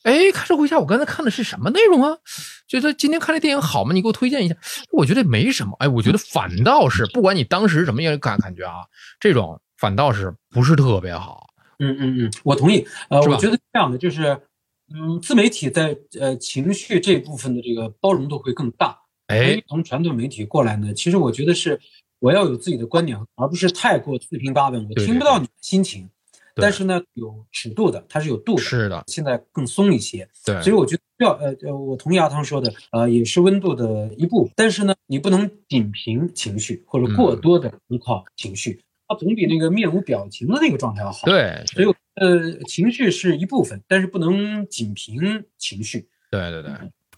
[0.03, 2.17] 哎，开车回家，我刚才看的是什么内容啊？
[2.67, 3.93] 觉得今天看这电影好吗？
[3.93, 4.55] 你给我推荐一下。
[4.91, 8.85] 我觉得没什么，哎，我觉得反倒是不管你当时什么样感感觉啊，
[9.19, 9.61] 这种。
[9.77, 11.47] 反倒是不是特别好？
[11.79, 12.87] 嗯嗯嗯，我同意。
[13.09, 14.39] 呃，我觉得这样的就是，
[14.95, 18.97] 嗯，自媒体在呃情绪这部分的这个包容度会更大。
[19.27, 21.79] 哎，从传统媒体过来呢，其实我觉得是
[22.19, 24.87] 我要有自己的观点，而不是太过四平八稳。
[24.89, 26.09] 我听不到你的心情，
[26.55, 28.61] 但是呢，有尺度的，它是有度的。
[28.61, 30.27] 是的，现在更松一些。
[30.45, 34.53] 对，所以我觉得要呃呃，我同意阿汤说的，呃，也是温度的一部分。
[34.55, 38.81] 但是呢，你不能仅凭情绪或者过多的依靠情绪。
[39.07, 41.25] 它总比那个面无表情的那个状态要好。
[41.25, 46.07] 对，所以呃，情绪是一部分，但是不能仅凭情绪。
[46.31, 46.71] 对对对，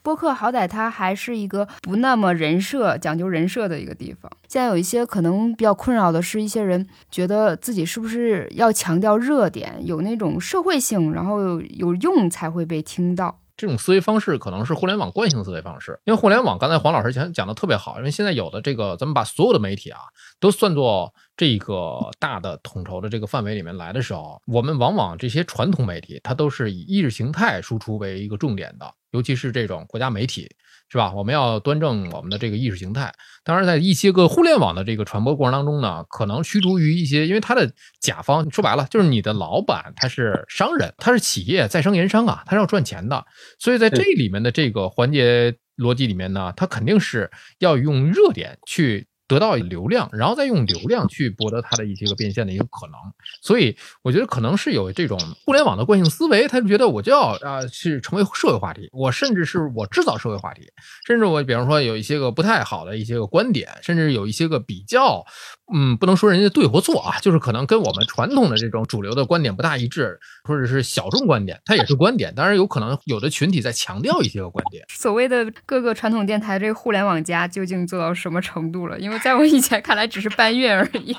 [0.08, 4.32] 播客好歹它还是一个不那么人设讲究人设的一个地方。
[4.48, 13.38] 现在有一些可能比较困扰的是一些人觉得自己是不是要强调热点，有那种社会性，然后有用才会被听到。
[13.58, 20.00] 这种思维方式可能是互联网惯性思维方式，因为互联网刚才黄老师讲讲的特别好，因为现在有的这个咱们把所有的媒体啊
[20.40, 30.48] 都算作这个大的统筹的这个范围里面来的时候，我们往往这些传统媒体它都是以意识形态输出为一个重点的，尤其是这种国家媒体。
[30.90, 31.14] 是吧？
[31.14, 33.14] 我们要端正我们的这个意识形态。
[33.44, 43.26] 当然，在一些个互联网的这个传播过程当中呢，可能驱逐于一些，因为它的甲方说白了就是你的老板，他是商人，他是企业在商言商啊，他是要赚钱的。
[43.60, 47.30] 所以在这里面的这个环节逻辑里面呢，他肯定是
[47.60, 52.94] 要用热点去得到流量，然后再用流量去博得它的一些个变现的一个可能。
[53.42, 60.62] 所以我觉得可能是有这种互联网的惯性思维，他就觉得我就要啊去成为社会话题，我甚至是我制造社会话题，
[61.06, 65.26] 甚至我比方说有一些个不太好的一些个观点，甚至有一些个比较，
[65.74, 74.86] 嗯，不能说人家对或错啊，就是可能跟我们传统的这种主流的观点不大一致，或者是小众观点，它也是观点，当然有可能有的群体在强调一些个观点。
[74.88, 78.98] 所谓的各个传统电台这个互联网加究竟做到什么程度了？
[78.98, 81.16] 因为在我以前看来，只是搬运而已。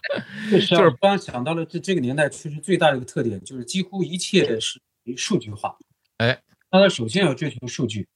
[0.50, 4.80] 就是刚想到了这这个年代确实最大的一个特点，就是几乎一切是
[5.16, 5.76] 数据化。
[6.16, 6.40] 哎，
[6.72, 8.08] 那首先要追求数据。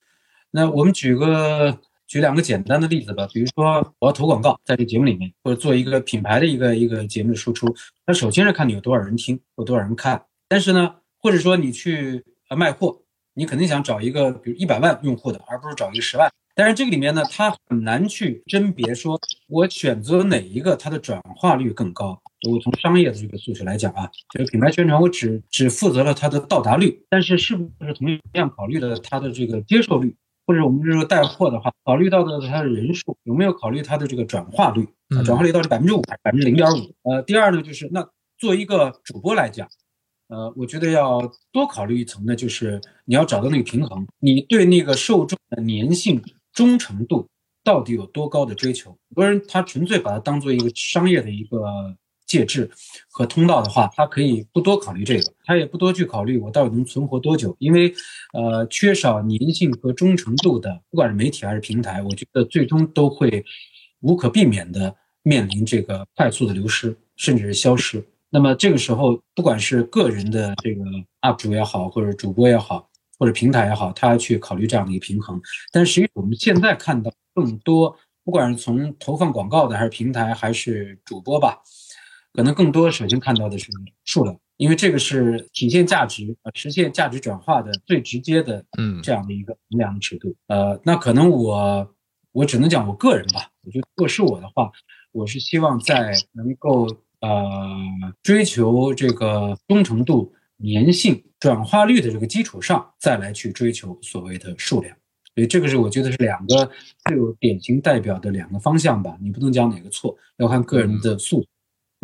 [0.51, 7.75] 那我们举个举两个简单的例子吧，比如说我要投广告，在这节目里面，或者做一个品牌的一个一个节目的输出，
[8.07, 10.23] 那首先是看你有多少人听，有多少人看。
[10.49, 13.03] 但是呢，或者说你去呃卖货，
[13.35, 16.31] 你肯定想找一个比如一百万用户的，而不是找一个十万。
[16.57, 22.21] 但是这个里面呢，它很难去甄别，说我选择哪一个，它的转化率更高。
[22.49, 30.15] 我从商业的这个诉求来讲啊，就是品牌宣传，我只只负责了它的到达率，但是是不是同样考虑了它的这个接受率，
[30.47, 34.85] 或者我们这个带货的话，考虑到的它的人数有没有考虑它的这个转化率？
[35.17, 36.95] 啊，转化率到底百分之五还是百分之零点五？
[37.03, 39.69] 呃，第二呢，就是那作为一个主播来讲，
[40.29, 41.21] 呃，我觉得要
[41.53, 46.23] 多考虑一层呢，就是你要找到那个平衡，你对那个受众的粘性。
[46.55, 47.29] 忠诚度
[47.65, 48.91] 到底有多高的追求？
[48.91, 52.71] 很多人他纯粹把它当做一个商业的一个介质
[53.11, 57.55] 和通道的话，他可以不多考虑这个，他也不多去考虑我到底能存活多久。
[57.59, 57.93] 因为，
[58.33, 63.45] 呃，缺少粘性和忠诚度的，不管是媒体还是平台，我觉得最终都会
[64.01, 68.05] 无可避免的面临这个快速的流失，甚至是消失。
[68.31, 70.85] 那么这个时候，不管是个人的这个
[71.23, 72.89] UP 主也好，或者主播也好。
[73.17, 75.41] 或者平台也好，他要去考虑这样的一个平衡。
[75.71, 81.63] 但实际我们现在看到更多，不管是从投放广告的，还是平台，还是主播吧，
[82.35, 83.71] 可能更多首先看到的是
[84.05, 90.35] 数量，因为这个是体现价值、呃实现价值转化的最直接的，嗯，这样的一个衡量尺度。
[90.49, 91.89] 呃，那可能我
[92.33, 93.49] 我只能讲我个人吧。
[93.63, 94.71] 我觉得如果是我的话，
[95.13, 96.87] 我是希望在能够
[97.21, 97.71] 呃
[98.23, 100.35] 追求这个忠诚度。
[100.59, 104.97] 粘性、转化率的这个基础上，再来去追求所谓的数量，
[105.35, 106.71] 所以这个是我觉得是两个
[107.05, 109.19] 最有典型代表的两个方向吧。
[109.21, 111.49] 你不能讲哪个错，要看个人的素质。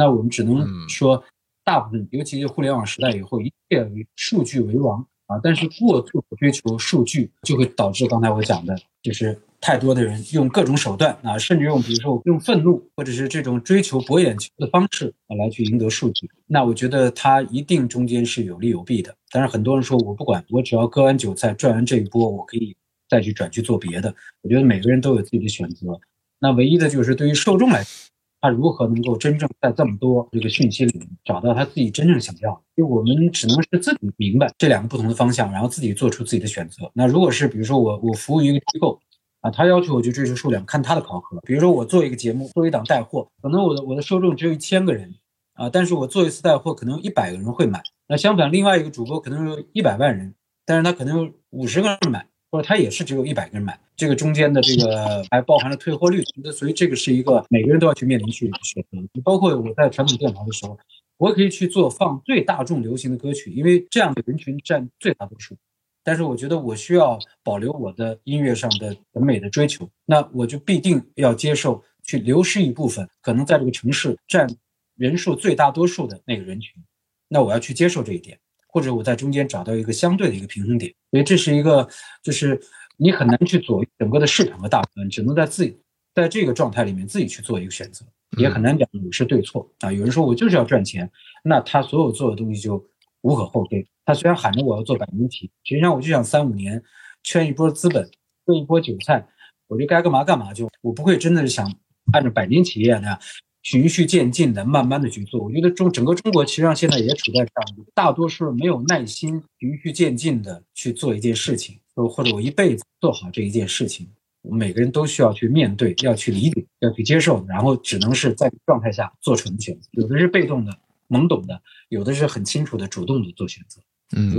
[0.01, 1.22] 那我们只能说，
[1.62, 5.38] 大部分，尤其是互联网时代以后，一切以数据为王啊。
[5.42, 9.38] 但是过度追求数据，就会导致刚才我讲的，就是。
[9.62, 19.14] 太多的人用各种手段啊，甚至用比如说用愤怒或者是这种追求博眼球的方式啊来去赢得数据，那我觉得它一定中间是有利有弊的。
[19.30, 22.74] 但是很多人说我不管，我只要割完韭菜赚完这一波，我可以
[23.11, 24.14] 再去转去做别的。
[24.40, 26.01] 我觉得每个人都有自己的选择。
[26.38, 28.11] 那唯一的就是对于受众来说，
[28.41, 32.61] 他如何能够真正在这么多这个讯息里找到他自己真正想要的？
[32.76, 36.91] 就我们只能是自己明白这两个不同的方向，然后自己做出自己的选择。
[36.95, 39.01] 那如果是比如说我我服务于一个机构。
[39.43, 41.41] 啊，他要求我去追求数量，看他的考核。
[41.47, 45.14] 比如说，我做一个节目，做一档带货，可能我的我的受众只有一千个人，
[45.55, 47.82] 啊，但是我做一次带货，可能一百个人会买。
[48.07, 50.34] 那相反，另外一个主播可能有一百万人，
[50.66, 53.78] 但是他可能有五十个人买，或者他也是只有一百个人买。
[53.96, 59.20] 这个中间的这个还包含了退货率，那所以这个是一个每个人都要去面临去选择。
[59.22, 60.78] 包括我在传统电台的时候，
[61.18, 65.55] 我可以去做放最大众流行的歌曲，因为这样的人群占最大多数。
[66.03, 74.48] 但是我觉得我需要保留我的音乐上的审美的追求，那我就必定要接受去流失一部分可能在这个城市占
[74.96, 76.82] 人数最大多数的那个人群，
[77.28, 80.90] 那我要去接受这一点，或者我在中间找到一个相对的一个平衡点。
[81.11, 81.88] 所以这是一个，
[82.22, 82.61] 就是
[82.96, 85.78] 你很难去左右整个的市场和大部分，只能在自己
[86.14, 88.05] 在这个状态里面自己去做一个选择，
[88.39, 89.93] 也很难讲你是对错啊。
[89.93, 91.10] 有人说我就是要赚钱，
[91.43, 92.85] 那他所有做的东西就。
[93.22, 93.86] 无可厚非。
[94.06, 96.82] 他虽然喊着我要做百年体，实际上我就想三五年
[97.22, 98.10] 圈一波资本，
[98.47, 99.28] 割一波韭菜，
[99.66, 100.70] 我就该干嘛干嘛就。
[100.80, 101.70] 我不会真的是想
[102.14, 103.20] 按照百年企业那样
[103.62, 105.43] 循序渐进的慢慢的去做。
[105.43, 114.07] 我觉得中整个中国其实上现在也处在这样，大多数没有耐心循序渐进的去做一件事情，或者我一辈子做好这一件事情。
[114.43, 119.89] 我们每个人都需要去面对，要去理解，要去接受，然后只能是在状态下做出的选择。
[119.93, 120.73] 有的是被动的。
[121.11, 123.81] 懵懂的，有的是很清楚的，主动的做选择。
[124.16, 124.32] 嗯，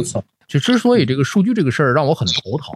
[0.47, 2.73] 就之所以这个数据这个事儿让我很头疼，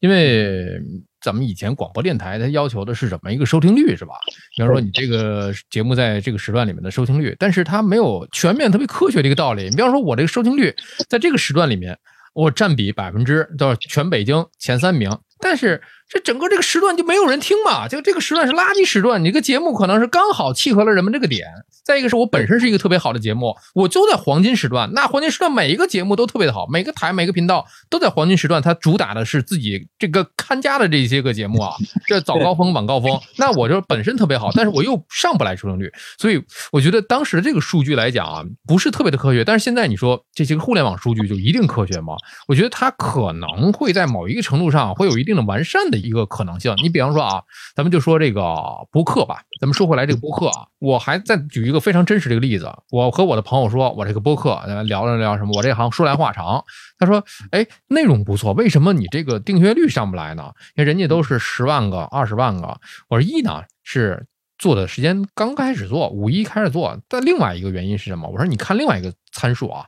[0.00, 0.80] 因为
[1.26, 4.14] 咱们以前广播电台它要求的是什么一个收听率是吧？
[4.56, 9.64] 比方说你这个节目在这个时段里面的收听率，但是它没有全面特别科学的一个道理。
[9.64, 10.72] 你比方说我这个收听率
[11.08, 11.98] 在这个时段里面，
[12.32, 19.22] 我占比百分之到全北京前三名，但是这整个这个时段就没有人听嘛，就这个时段是垃圾时段。
[19.22, 21.46] 你这个节目可能是刚好契合了人们这个点。
[21.84, 24.90] 再一个是我本身是一个特别好的节目，我就在黄金时段。
[24.92, 31.70] 那黄金时段每一个节目都特别的好，每个台每个频道都在黄金时段，它主打的是自己这个看家的这些个节目啊，
[32.08, 33.20] 这早高峰晚高峰。
[33.36, 35.88] 那我就本身特别好，但是我又上不来收听率，
[36.18, 36.42] 所以
[36.72, 39.44] 我觉得当时的这个数据来讲啊，不是特别的科学。
[39.44, 42.14] 但是现在你说这些个互联网数据就一定科学吗？
[42.48, 46.74] 我觉得它可能会在某一个程度上会有一定的完善的一个可能性。
[46.82, 47.42] 你比方说啊，
[47.74, 48.42] 咱们就说这个
[48.90, 52.72] 播客吧，咱们说回来这个播客啊，我还再举一个非常真实的一个例子。
[52.90, 56.64] 我和我的朋友说，我这个播客聊了聊什么，我这行说来话长。
[56.98, 60.52] 他说，哎，内容不错，为什么你这个订阅率上不来呢？
[60.76, 62.80] 因为人家都是十万个、二十万个。
[63.08, 64.26] 我说一呢是
[64.58, 66.98] 做的时间刚开始做，五一开始做。
[67.08, 68.28] 但另外一个原因是什么？
[68.28, 69.84] 我说你看另外一个参数啊，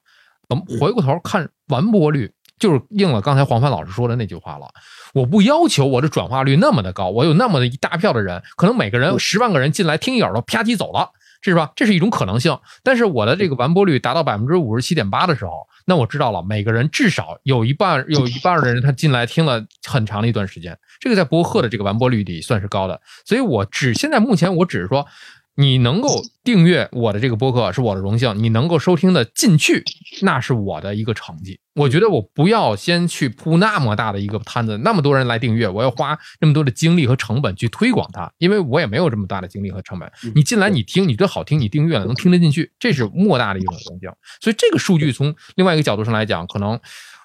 [0.48, 2.32] 我们回过头看完播率。
[2.58, 4.68] 就是应了刚才黄帆老师说的那句话了，
[5.14, 11.10] 我不要求我的转化率那么的高，我有那么的一大票的人，可能每个人十万个人进来听一耳朵，啪叽走了，
[11.40, 11.72] 是吧？
[11.76, 12.58] 这是一种可能性。
[12.82, 15.52] 但是我的这个完播率达到百分之五十七点八的时候，
[15.86, 23.00] 那我知道了，每个人至少有一半有一半的人他进来听了很长的一段时间，这个在播客的这个完播率里算是高的。
[23.24, 25.06] 所以我只现在目前我只是说。
[25.60, 29.82] 你能够订阅我的这个播客是我的荣幸，你能够收听的进去，
[30.22, 31.58] 那是我的一个成绩。
[31.74, 40.08] 我觉得我不要先去铺那么大的一个摊子，那么多人来订阅，我要花那么多的精力和成本去推广它，因为我也没有这么大的精力和成本。
[40.36, 44.08] 你进来你听，你觉得好听，你订阅了能听得进去，这是莫大的一种荣幸。
[44.40, 46.78] 所以这个数据从另外一个角度上来讲，可能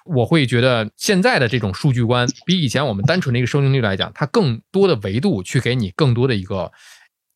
[0.04, 6.72] 我会觉得现在的这种数据观比以前我们单纯的一个收听率来讲，它更多的维度去给你更多的一个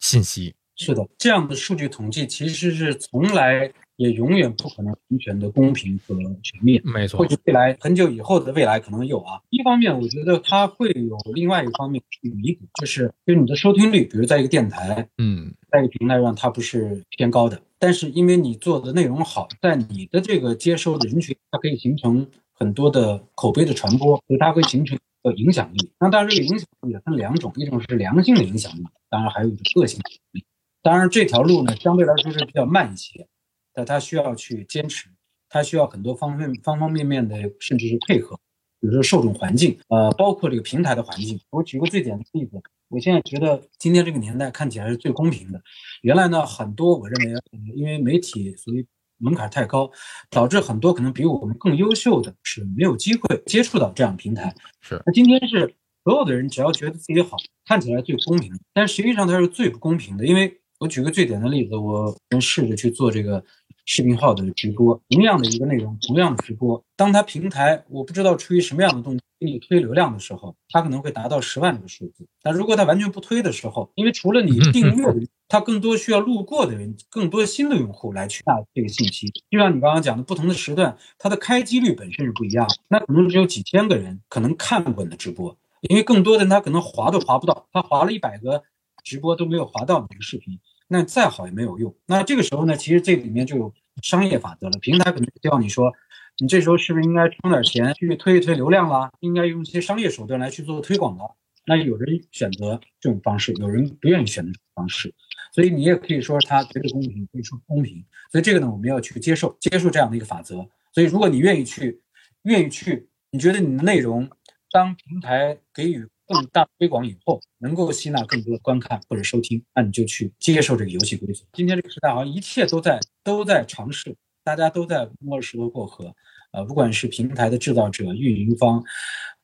[0.01, 0.57] 信息。
[0.79, 6.81] 是的，这样的数据统计其实是从来也永远不可能完全的公平和全面。
[6.85, 9.41] 没错，或许未来很久以后的未来可能有啊。
[9.51, 22.25] 一方面，我觉得它会有另外一方面去弥补，就是就你的收听率，比如在一个电台，嗯，在一个平台上它不是偏高的，但是因为你做的内容好，在你的这个接收的人群，它可以形成
[22.55, 25.91] 很多的口碑的传播，所以它会形成一个影响力。
[25.99, 30.45] 那当然，这个影响力也分两种，一种是良性的影响力，当然还有一种恶性的影响力。
[30.81, 33.27] 当然，这条路呢相对来说是比较慢一些，
[33.75, 35.09] 但它需要去坚持，
[35.49, 38.37] 它需要很多方面方方面面的，甚至是配合，
[38.81, 41.39] 比如说受众环境，呃，包括这个平台的环境。
[41.51, 45.61] 我举个最简单的例子，我现在觉得今天这个年代看起来是最公平的。
[46.03, 47.41] 原来呢，很多我认为，
[47.75, 48.87] 因为媒体所以
[49.19, 49.91] 门槛太高，
[50.31, 54.55] 导致很多可能比我们更优秀的是没有机会接触到这样平台。
[54.81, 55.75] 是，那今天是
[56.05, 57.37] 所有的人只要觉得自己好，
[57.67, 60.59] 看起来最公平，但实际上它是最不公平的，因为。
[60.79, 63.45] 我举个最简单的例子，我试着去做这个
[63.85, 72.29] 视频号的直播，同样的一个内容，同样的直播，当它平台我不知道出于什么样的动机给你推流量的时候，它可能会达到十万这个数字。
[72.43, 79.27] 但如果它完全不推的时候，因为除了你订阅的，它更多需要路过的人，更多新的用户来去下这个信息。
[79.51, 85.57] 就像你刚刚讲的，不同的时段，它的开机率本身是不一样，那可能只有几千个人可能看过你的直播，
[85.89, 88.63] 因为更多的人他可能划都划不到，他划了一百个。
[89.05, 90.59] 直播都没有划到你的视频，
[90.89, 91.95] 那再好也没有用。
[92.07, 94.79] 那这个时候呢，其实这里面就有商业法则了。
[94.81, 95.93] 平台可能希望你说，
[96.39, 99.11] 你这时候是不是应该充点钱去推一推流量了？
[99.21, 101.37] 应该用一些商业手段来去做推广了？
[101.67, 105.15] 那有人选择这种方式，有人不愿意选择这种方式。
[105.53, 108.03] 所以你也可以说它绝对公平，可以说公平。
[108.33, 110.67] 所以这个呢，我们要去接受，接受这样的一个法则。
[110.93, 112.01] 所以如果你愿意去，
[112.45, 114.31] 愿意去，你觉得你的内容
[114.71, 116.09] 当平台给予。
[116.29, 121.43] 更大推广以后，能够吸纳更多的观看或者收听，那你就去接受这个游戏规则。
[121.55, 124.15] 今天这个时代，好像一切都在都在尝试，
[124.45, 126.15] 大家都在摸着石头过河。
[126.53, 128.83] 呃，不管是平台的制造者、运营方，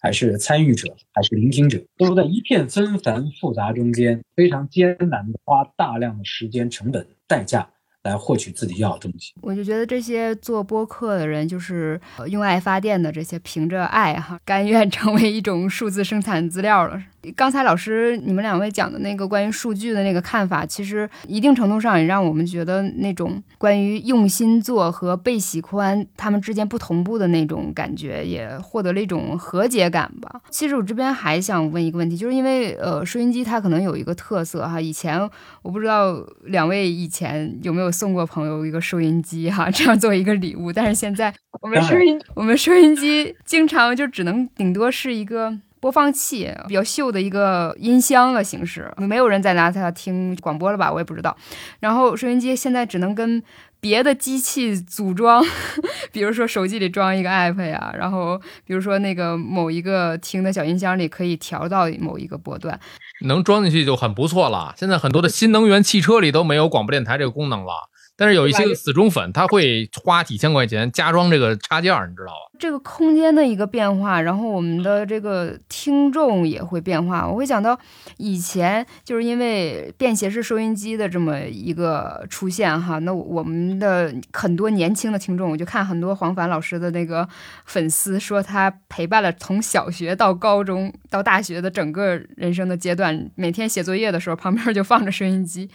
[0.01, 7.71] 还是参与者，还是聆听者，都是在一片纷繁复杂中间，非常艰难的花大量的时间、成本、代价。
[8.05, 11.99] 来获取自己要的东西，我就觉得这些做播客的人，就是
[12.29, 17.03] 用爱发电的这些，凭着爱哈，甘愿成为一种数字生产资料了。
[17.35, 30.43] 刚才老师你们两位讲的那个关于数据的那个看法，其实一定程度上也让我们觉得那种关于用心做和被喜欢他们之间不同步的那种感觉，也获得了一种和解感吧。
[30.51, 35.19] 其实我这边还想问一个问题，就是因为呃收音机它可能有一个特色哈，以前
[35.63, 45.59] 我不知道两位以前有没有送过朋友一个收音机哈， 这样作为一个礼物，但是现在我们收音我们收音机经常就只能顶多是一个。
[45.85, 50.91] 播放器，比较秀的一个音箱的形式，没有人再拿它听广播了吧？
[50.91, 51.37] 我也不知道。
[51.79, 53.43] 然后收音机现在只能跟
[53.81, 55.45] 别的机器组装，
[56.11, 62.81] 比如说手机里装一个 app 呀，然后比如说那个某一个听的小音箱里可以调到某一个波段，
[63.27, 64.73] 能装进去就很不错了。
[64.79, 67.91] 现在很多的新能源汽车里都没有广播电台这个功能了。
[68.17, 72.59] 但是有一些死忠粉，他会花几千块钱加装这个插件，你知道吧？
[72.59, 77.27] 这个空间的一个变化，然后我们的这个听众也会变化。
[77.29, 77.79] 我会想到
[78.17, 87.29] 以前就是因为便携式收音机的这么一个出现哈，那我们的很多年轻的听众，我就看很多黄凡老师的那个
[87.65, 95.69] 粉丝说，他陪伴了从小学到高中到大学的整个人生的阶段，每天写作业的时候旁边就放着收音机。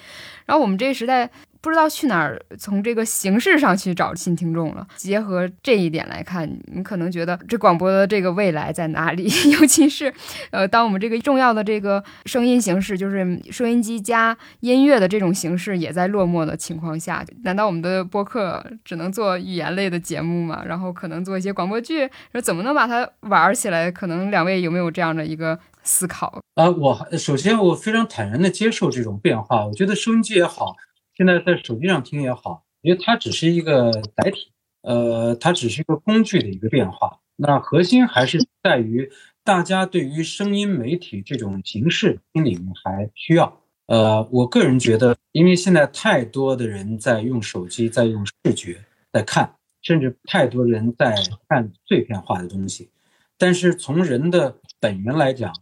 [0.45, 1.29] 然后我们这个时代。
[1.61, 4.87] 不知道去哪儿从这个形式上去找新听众了。
[4.95, 9.29] 结合这一点来看，你可能觉得这广播的这个未来在哪里？
[9.51, 10.13] 尤其是，
[10.51, 20.63] 呃，当我们这个重要的这个声音形式，就是收音机加音乐的这种形式也在落寞的情况下，难道我们的播客只能做语言类的节目吗？
[20.65, 23.91] 然后可能做一些广播剧，说怎么能把它玩起来？
[23.91, 26.41] 可能两位有没有这样的一个思考？
[26.55, 29.65] 啊，我首先我非常坦然的接受这种变化。
[29.65, 30.75] 我觉得收音机也好。
[31.19, 37.19] 现在在手机上听也好，因为它只是一个载体，呃，它只是一个工具的一个变化。
[37.35, 39.11] 那核心还是在于
[39.43, 43.61] 大家对于声音媒体这种形式心里面还需要。
[43.87, 48.77] 呃，我个人觉得，因为现在太多的人在用手机，在用视觉
[49.11, 51.13] 在看，甚至太多人在
[51.49, 52.89] 看碎片化的东西。
[53.37, 55.53] 但是从人的本源来讲，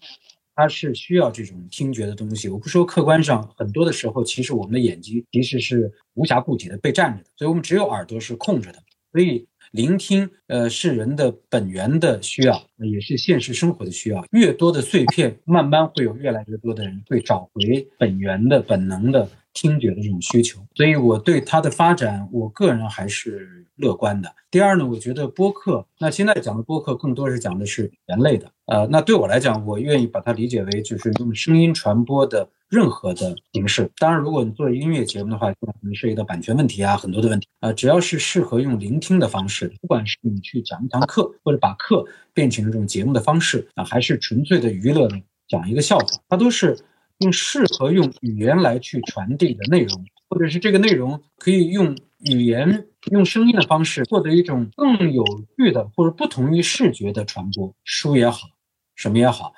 [0.58, 2.50] 它是需要这种听觉的东西。
[2.50, 8.80] 我不说客观上，很多的时候，其实我们的眼睛其实是无暇顾及的，被占着的，所以我们只有耳朵是空着的。
[9.12, 14.26] 所以聆听，呃，是人的本源的需要，也是现实生活的需要。
[14.32, 19.30] 越多的碎片，慢慢会有越来越多的人会找回本源的本能的。
[19.58, 24.32] 听觉的这种需求，所以我对它的发展，我个人还是乐观的。
[24.52, 33.90] 第二呢，我觉得播客，那现在讲的播客更多是讲的是人类的，呃，那对我来讲，我愿意把它理解为就是用声音传播的任何的形式。
[33.98, 45.10] 当然，如果你做音乐节目的话，可能涉及到版权问题啊，很多的问题啊，只要是适合用聆听的方式，不管是你去讲一堂课，或者把课变成这种节目的方式啊，还是纯粹的娱乐
[45.48, 46.78] 讲一个笑话，它都是。
[47.20, 55.24] 用适合用语言来去传递的内容，或者是这个内容可以用语言、用声音的方式获得一种更有
[55.56, 57.74] 趣的或者不同于视觉的传播。
[57.84, 58.48] 书也好，
[58.96, 59.54] 什么也好，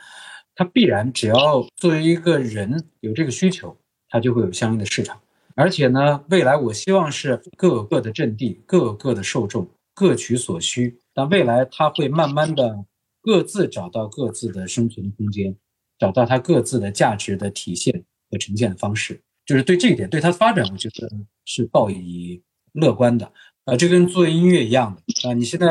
[0.55, 3.77] 它必然只要作为一个人有这个需求，
[4.07, 5.19] 它就会有相应的市场。
[5.55, 10.97] 而且呢，未来我希望是各有各的阵地，各有各的受众，各取所需。
[11.13, 12.85] 但未来它会慢慢的
[13.21, 15.57] 各自找到各自的生存空间。
[15.99, 21.11] 找到它各自的价值的体现和呈现的方式，就是对这一点，对它的发展，我觉得
[21.45, 23.31] 是抱以乐观的。
[23.65, 25.67] 呃，这跟做音乐一样的啊，你现在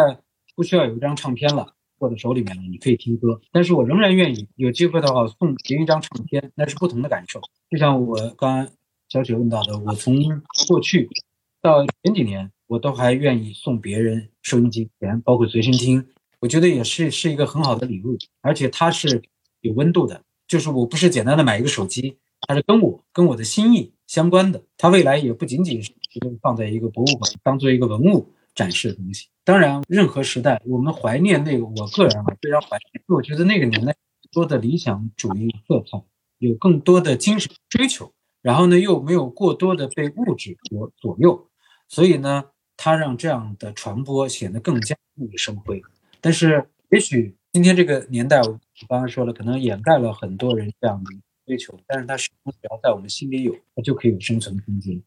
[0.55, 3.41] 不需要有一张唱片了，握在手里面了，你可以听歌。
[3.51, 7.41] 但是我仍然愿意有机会的话送别人一张唱片，那是不同的感受。
[7.71, 8.69] 就像我刚刚
[9.09, 10.15] 小雪问到的，我从
[10.69, 11.09] 过去
[11.63, 16.07] 到前几年，我都还愿意送别人收音机，连包括随身听，
[16.41, 19.23] 我觉得也是是一个很好的礼物，而且它是。
[19.61, 24.63] 有温度的，就是我不是简单的买一个手机，它是跟我跟我的心意相关的。
[24.77, 25.93] 它未来也不仅仅是
[26.41, 29.29] 放在一个博物馆，当做一个文物展示的东西。
[29.45, 33.03] 当然，任何时代，我们怀念那个，我个人啊非常怀念。
[33.09, 33.95] 我觉得那个年代
[34.31, 36.03] 多的理想主义色彩，
[36.39, 38.13] 有更多的精神追求，
[38.43, 41.49] 然后呢又没有过多的被物质所左右，
[41.89, 42.45] 所以呢，
[42.77, 45.83] 它让这样的传播显得更加熠熠生辉。
[46.21, 48.41] 但是，也许今天这个年代。
[48.87, 51.11] 刚刚说了，可能掩盖了很多人这样的
[51.47, 55.03] 追求，但是它始终只要在我们心里有，它就可以有生存空间。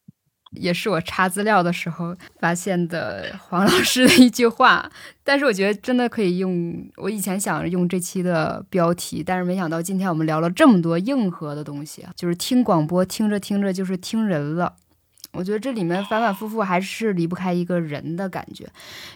[0.53, 4.91] 也是我查资料的时候发现的黄老师的一句话，
[5.23, 6.85] 但是我觉得真的可以用。
[6.97, 14.75] 我以前想用这期的标题，但是没想到今天我们聊了这么多硬核的东西啊，就是听广播听着听着就是听人了。
[15.33, 18.67] 我觉得这里面反反复复还是离不开一个人的感觉，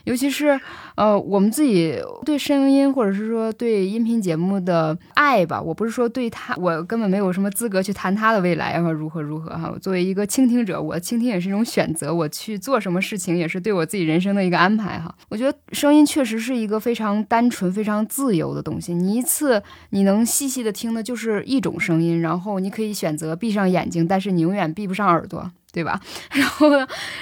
[0.06, 0.60] 尤其是
[0.96, 5.62] 呃我们自己对声音或者是说对音频节目的爱吧。
[5.62, 9.76] 我不是说对他，我根本没有什么资格去谈他的未来啊如何如何哈。
[9.82, 15.14] 作为一个倾听者，我倾听也是一种选择，我去做什么事情也是对我自己人生的一个安排哈。
[15.30, 18.94] 我觉得声音确实是一个非常单纯、非常自由的东西。
[18.94, 25.52] 你一次你能细细的听的就是一种声音，然后你可以选择闭上眼睛，但是你永远闭不上耳朵。
[25.76, 26.00] 对吧？
[26.32, 26.70] 然后，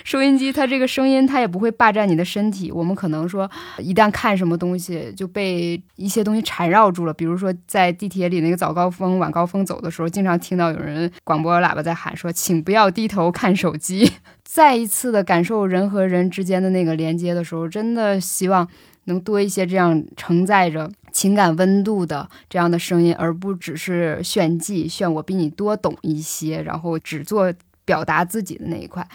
[0.04, 2.72] 收音机它这个声音它也不会霸占你的身体。
[2.72, 3.50] 我们可能说，
[3.80, 14.12] 一旦看什么东西就被一些东西缠绕住了，比如说在地铁里那个早高峰、晚高峰走的时候，经常听到有人广播喇叭在喊说：“请不要低头看手机。
[14.46, 18.68] ”再一次的感受人和人之间的那个连接的时候，真的希望
[19.06, 27.52] 能多一些这样承载着情感温度的这样的声音，而不只是炫技，炫我比你多懂一些，然后只做
[27.86, 29.08] 表达自己的那一块。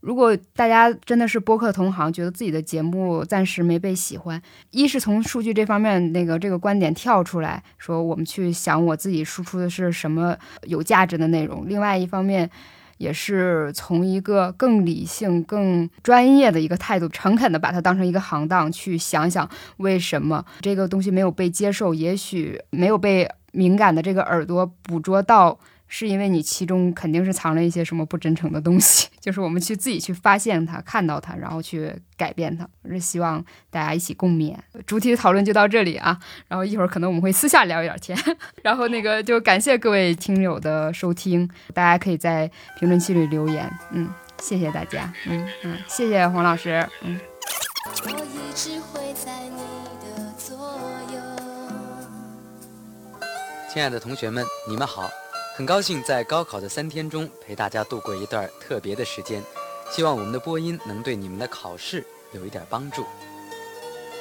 [0.00, 4.40] 如果大家真的是播客同行，觉得自己的节目暂时没被喜欢，
[4.70, 12.50] 一是从数据这方面那个这个观点跳出来说，我们去想我自己输出的是什么有价值的内容；另外一方面。
[12.98, 21.94] 也是从一个更理性、更专业的一个态度，诚恳的把它当成一个行当去想想，为什么这个东西没有被接受？
[21.94, 25.56] 也许没有被敏感的这个耳朵捕捉到。
[25.88, 32.68] 是因为你其中肯定是藏了一些什么不真诚的东西， 就是我们去自己去发现它、看到它，然后去改变它。
[32.82, 34.54] 我是希望大家一起共勉。
[34.86, 38.16] 主题的讨论就到这里啊，然后一会儿可能我们会私下聊一点天，
[38.62, 44.08] 然后那个就感谢各位听友的收听，大家可以在评论区里留言，嗯，
[44.40, 47.18] 谢谢大家，嗯嗯，谢谢黄老师，嗯。
[53.70, 55.08] 亲爱的同学们，你们好。
[55.58, 59.42] 很高兴在高考的三天中陪大家度过一段特别的时间，
[59.90, 63.04] 希望我们的播音能对你们的考试有一点帮助。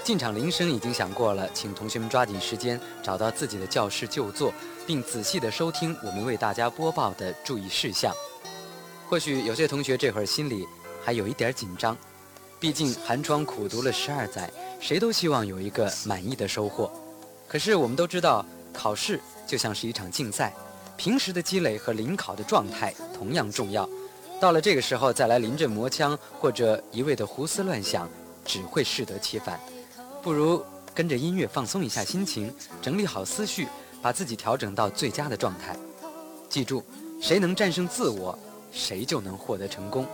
[0.03, 4.51] 进场铃声已经响过了，请同学们抓紧时间找到自己的教室就坐，
[4.87, 8.11] 并仔细的收听我们为大家播报的注意事项。
[9.07, 10.65] 或许有些同学这会儿心里
[11.05, 11.95] 还有一点紧张，
[12.59, 16.91] 毕竟寒窗苦读了十二载，谁都希望有一个满意的收获。
[17.47, 18.43] 可是我们都知道，
[18.73, 20.51] 考试就像是一场竞赛。
[20.97, 23.87] 平时的积累和临考的状态同样重要，
[24.41, 28.09] 到了这个时候再来临阵磨枪或者一味的胡思乱想，
[28.43, 29.59] 只会适得其反。
[30.23, 30.63] 不如
[30.95, 32.51] 跟着音乐放松一下心情，
[32.81, 33.67] 整理好思绪，
[34.01, 35.77] 把自己调整到最佳的状态。
[36.49, 36.83] 记住，
[37.21, 38.37] 谁能战胜自我，
[38.71, 40.05] 谁就能获得成功。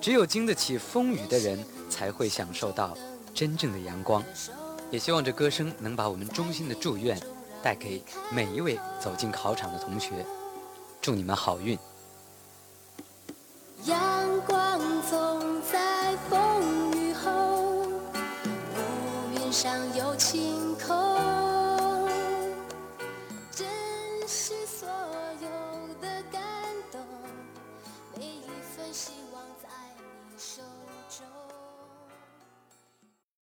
[0.00, 2.96] 只有经得起风雨的人，才会享受到
[3.34, 4.22] 真正的阳光。
[4.90, 7.20] 也希望这歌声能把我们衷心的祝愿。
[7.62, 10.24] 带给每一位走进考场的同学。
[11.00, 11.78] 祝你们好运。
[13.86, 14.78] 阳光
[15.08, 17.30] 总在风雨后
[17.82, 17.88] 乌
[19.34, 20.29] 云上有晴